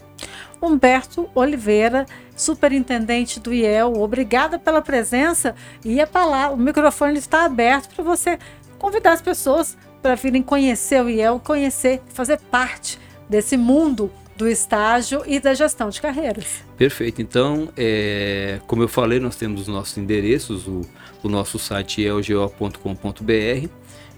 Humberto 0.61 1.29
Oliveira, 1.35 2.05
superintendente 2.35 3.39
do 3.39 3.53
IEL. 3.53 3.93
Obrigada 3.93 4.57
pela 4.57 4.81
presença 4.81 5.55
e 5.83 5.99
a 5.99 6.07
palavra, 6.07 6.55
o 6.55 6.59
microfone 6.59 7.17
está 7.17 7.45
aberto 7.45 7.93
para 7.93 8.03
você 8.03 8.39
convidar 8.79 9.13
as 9.13 9.21
pessoas 9.21 9.77
para 10.01 10.15
virem 10.15 10.41
conhecer 10.41 11.03
o 11.03 11.09
IEL, 11.09 11.39
conhecer, 11.39 12.01
fazer 12.13 12.39
parte 12.51 12.99
desse 13.29 13.55
mundo 13.55 14.11
do 14.35 14.47
estágio 14.47 15.23
e 15.25 15.39
da 15.39 15.53
gestão 15.53 15.89
de 15.89 16.01
carreiras. 16.01 16.63
Perfeito. 16.77 17.21
Então, 17.21 17.69
é, 17.77 18.59
como 18.67 18.81
eu 18.81 18.87
falei, 18.87 19.19
nós 19.19 19.35
temos 19.35 19.61
os 19.61 19.67
nossos 19.67 19.97
endereços, 19.97 20.67
o, 20.67 20.81
o 21.23 21.29
nosso 21.29 21.57
site 21.57 22.05
é 22.05 22.13
ogO.com.br, 22.13 23.67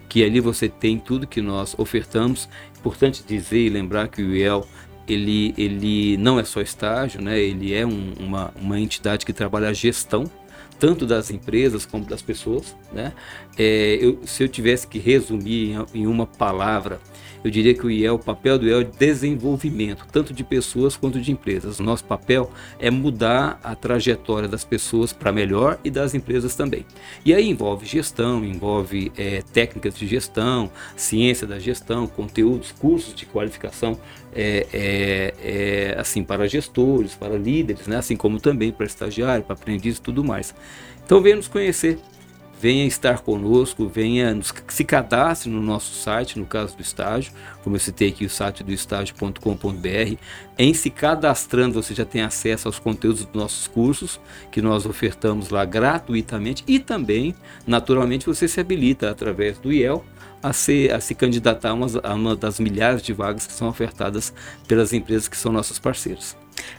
que 0.10 0.24
ali 0.24 0.39
você 0.39 0.68
tem 0.68 0.98
tudo 0.98 1.28
que 1.28 1.41
nós 1.41 1.76
ofertamos. 1.78 2.50
Importante 2.78 3.24
dizer 3.26 3.60
e 3.60 3.70
lembrar 3.70 4.08
que 4.08 4.22
o 4.22 4.36
IEL 4.36 4.68
ele, 5.08 5.54
ele 5.58 6.18
não 6.18 6.39
é 6.39 6.44
só 6.44 6.62
estágio, 6.62 7.22
né? 7.22 7.39
ele 7.39 7.74
é 7.74 7.86
um, 7.86 8.13
uma, 8.20 8.52
uma 8.60 8.80
entidade 8.80 9.26
que 9.26 9.34
trabalha 9.34 9.70
a 9.70 9.74
gestão 9.74 10.30
tanto 10.80 11.06
das 11.06 11.32
empresas 11.32 11.86
como 11.86 12.06
das 12.06 12.22
pessoas. 12.22 12.76
Né? 12.91 13.13
É, 13.58 13.98
eu, 14.02 14.20
se 14.26 14.44
eu 14.44 14.50
tivesse 14.50 14.88
que 14.88 15.00
resumir 15.00 15.72
em, 15.94 16.02
em 16.02 16.08
uma 16.08 16.26
palavra, 16.26 17.00
eu 17.46 17.52
diria 17.52 17.76
que 17.76 17.86
o 17.86 17.91
IEL, 17.91 18.15
o 18.15 18.20
papel 18.20 18.58
do 18.58 18.68
IEL 18.68 18.82
é 18.82 18.84
desenvolvimento, 18.84 20.08
tanto 20.12 20.34
de 20.34 20.44
pessoas 20.44 20.98
quanto 20.98 21.22
de 21.22 21.32
empresas. 21.32 21.80
Nosso 21.80 22.04
papel 22.04 22.50
é 22.80 22.89
mudar 22.89 23.60
a 23.63 23.76
trajetória 23.76 24.50
das 24.50 24.65
pessoas 24.65 25.13
para 25.13 25.32
melhor 25.32 25.78
e 25.84 25.91
das 25.91 26.15
empresas 26.15 26.56
também. 26.56 26.88
E 27.24 27.36
aí 27.36 27.48
envolve 27.48 27.86
gestão, 27.86 28.44
envolve 28.44 29.12
é, 29.15 29.44
técnicas 29.54 29.96
de 29.96 30.08
gestão, 30.08 30.72
ciência 30.98 31.46
da 31.46 31.60
gestão, 31.60 32.08
conteúdos, 32.08 32.72
cursos 32.72 33.13
de 33.13 33.28
qualificação 33.28 33.96
é, 34.34 34.65
é, 34.74 35.34
é, 35.44 36.00
assim 36.00 36.24
para 36.24 36.48
gestores, 36.48 37.13
para 37.13 37.38
líderes, 37.38 37.86
né? 37.86 37.98
assim 37.98 38.15
como 38.15 38.39
também 38.39 38.72
para 38.72 38.88
estagiário, 38.88 39.44
para 39.44 39.54
aprendiz 39.54 39.98
e 39.98 40.02
tudo 40.02 40.24
mais. 40.24 40.56
Então 41.06 41.22
venha 41.22 41.36
nos 41.36 41.48
conhecer 41.48 42.00
venha 42.60 42.86
estar 42.86 43.20
conosco, 43.20 43.88
venha 43.88 44.34
nos, 44.34 44.54
se 44.68 44.84
cadastre 44.84 45.50
no 45.50 45.62
nosso 45.62 45.94
site, 45.94 46.39
no 46.39 46.46
caso 46.46 46.76
do 46.76 46.82
estágio, 46.82 47.32
como 47.63 47.76
eu 47.76 47.80
citei 47.80 48.10
aqui 48.10 48.26
o 48.26 48.30
site 48.30 48.63
do 48.63 48.72
estágio.com.br. 48.72 50.18
Em 50.58 50.74
se 50.74 50.89
cadastrando, 50.89 51.82
você 51.82 51.94
já 51.94 52.06
tem 52.06 52.22
acesso 52.22 52.68
aos 52.68 52.80
conteúdos 52.80 53.26
dos 53.26 53.34
nossos 53.34 53.68
cursos 53.68 54.20
que 54.52 54.62
nós 54.62 54.86
ofertamos 54.86 55.50
lá 55.50 55.65
gratuitamente 55.65 56.63
e 56.68 56.80
também, 56.80 57.36
naturalmente, 57.68 58.26
você 58.26 58.48
se 58.48 58.60
habilita 58.60 59.10
através 59.10 59.58
do 59.60 59.72
IEL 59.72 60.04
a, 60.41 60.54
ser, 60.54 60.94
a 60.94 61.00
se 61.00 61.13
candidatar 61.15 61.70
a 61.70 61.74
uma, 61.74 61.88
a 62.04 62.13
uma 62.13 62.36
das 62.36 62.60
milhares 62.60 63.02
de 63.02 63.13
vagas 63.13 63.48
que 63.48 63.54
são 63.54 63.68
ofertadas 63.68 64.34
pelas 64.68 64.94
empresas 64.94 65.28
que 65.28 65.38
são 65.38 65.52
nossos 65.52 65.80
parceiros. 65.80 66.38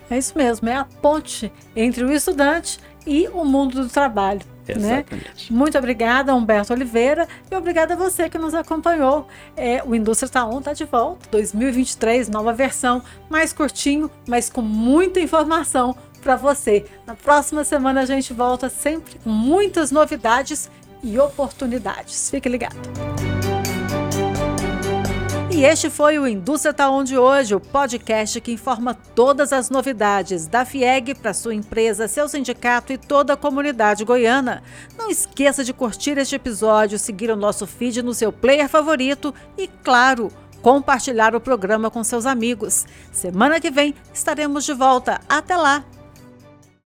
É 0.09 0.17
isso 0.17 0.37
mesmo, 0.37 0.69
é 0.69 0.77
a 0.77 0.85
ponte 0.85 1.53
entre 1.75 2.05
o 2.05 2.13
estudante 2.13 2.79
e 3.07 3.29
o 3.29 3.45
mundo 3.45 3.83
do 3.83 3.89
trabalho. 3.89 4.56
Né? 4.75 5.05
Exatamente. 5.09 5.53
Né? 5.53 5.59
Muito 5.59 5.79
obrigada, 5.79 6.35
Humberto 6.35 6.73
Oliveira, 6.73 7.29
e 7.51 7.55
obrigada 7.55 7.95
a 7.95 7.97
você 7.97 8.29
que 8.29 8.39
nos 8.39 8.55
acompanhou. 8.55 9.27
É, 9.57 9.83
o 9.85 9.95
Indústria 9.95 10.29
Tá 10.29 10.47
On 10.47 10.59
está 10.59 10.73
de 10.73 10.85
volta, 10.85 11.29
2023, 11.31 12.29
nova 12.29 12.53
versão, 12.53 13.03
mais 13.29 13.53
curtinho, 13.53 14.11
mas 14.27 14.51
com 14.51 14.63
muita 14.63 15.21
informação 15.21 15.97
para 16.23 16.37
você. 16.37 16.85
Na 17.07 17.15
próxima 17.15 17.63
semana 17.65 18.01
a 18.01 18.07
gente 18.07 18.33
volta 18.33 18.69
sempre 18.69 19.19
com 19.19 19.31
muitas 19.31 19.93
novidades 19.93 20.71
e 21.03 21.19
oportunidades. 21.19 22.31
Fique 22.31 22.49
ligado. 22.49 23.16
E 25.57 25.65
este 25.65 25.89
foi 25.89 26.19
o 26.19 26.29
Indústria 26.29 26.75
Tá 26.75 26.91
Onde 26.91 27.17
hoje, 27.17 27.55
o 27.55 27.61
podcast 27.61 28.39
que 28.43 28.53
informa 28.53 28.93
todas 28.93 29.55
as 29.55 29.71
novidades 29.71 30.47
da 30.47 30.67
FIEG 30.67 31.15
para 31.15 31.33
sua 31.33 31.55
empresa, 31.55 32.07
seu 32.07 32.29
sindicato 32.29 32.93
e 32.93 32.99
toda 32.99 33.33
a 33.33 33.39
comunidade 33.39 34.05
goiana. 34.05 34.63
Não 34.99 35.09
esqueça 35.09 35.65
de 35.65 35.73
curtir 35.73 36.19
este 36.19 36.35
episódio, 36.35 36.99
seguir 36.99 37.31
o 37.31 37.37
nosso 37.37 37.67
feed 37.67 38.03
no 38.03 38.13
seu 38.13 38.31
player 38.31 38.69
favorito 38.69 39.35
e, 39.57 39.67
claro, 39.67 40.31
compartilhar 40.61 41.35
o 41.35 41.41
programa 41.41 41.91
com 41.91 42.05
seus 42.05 42.27
amigos. 42.27 42.85
Semana 43.11 43.59
que 43.59 43.71
vem 43.71 43.95
estaremos 44.13 44.63
de 44.63 44.75
volta. 44.75 45.23
Até 45.27 45.57
lá! 45.57 45.96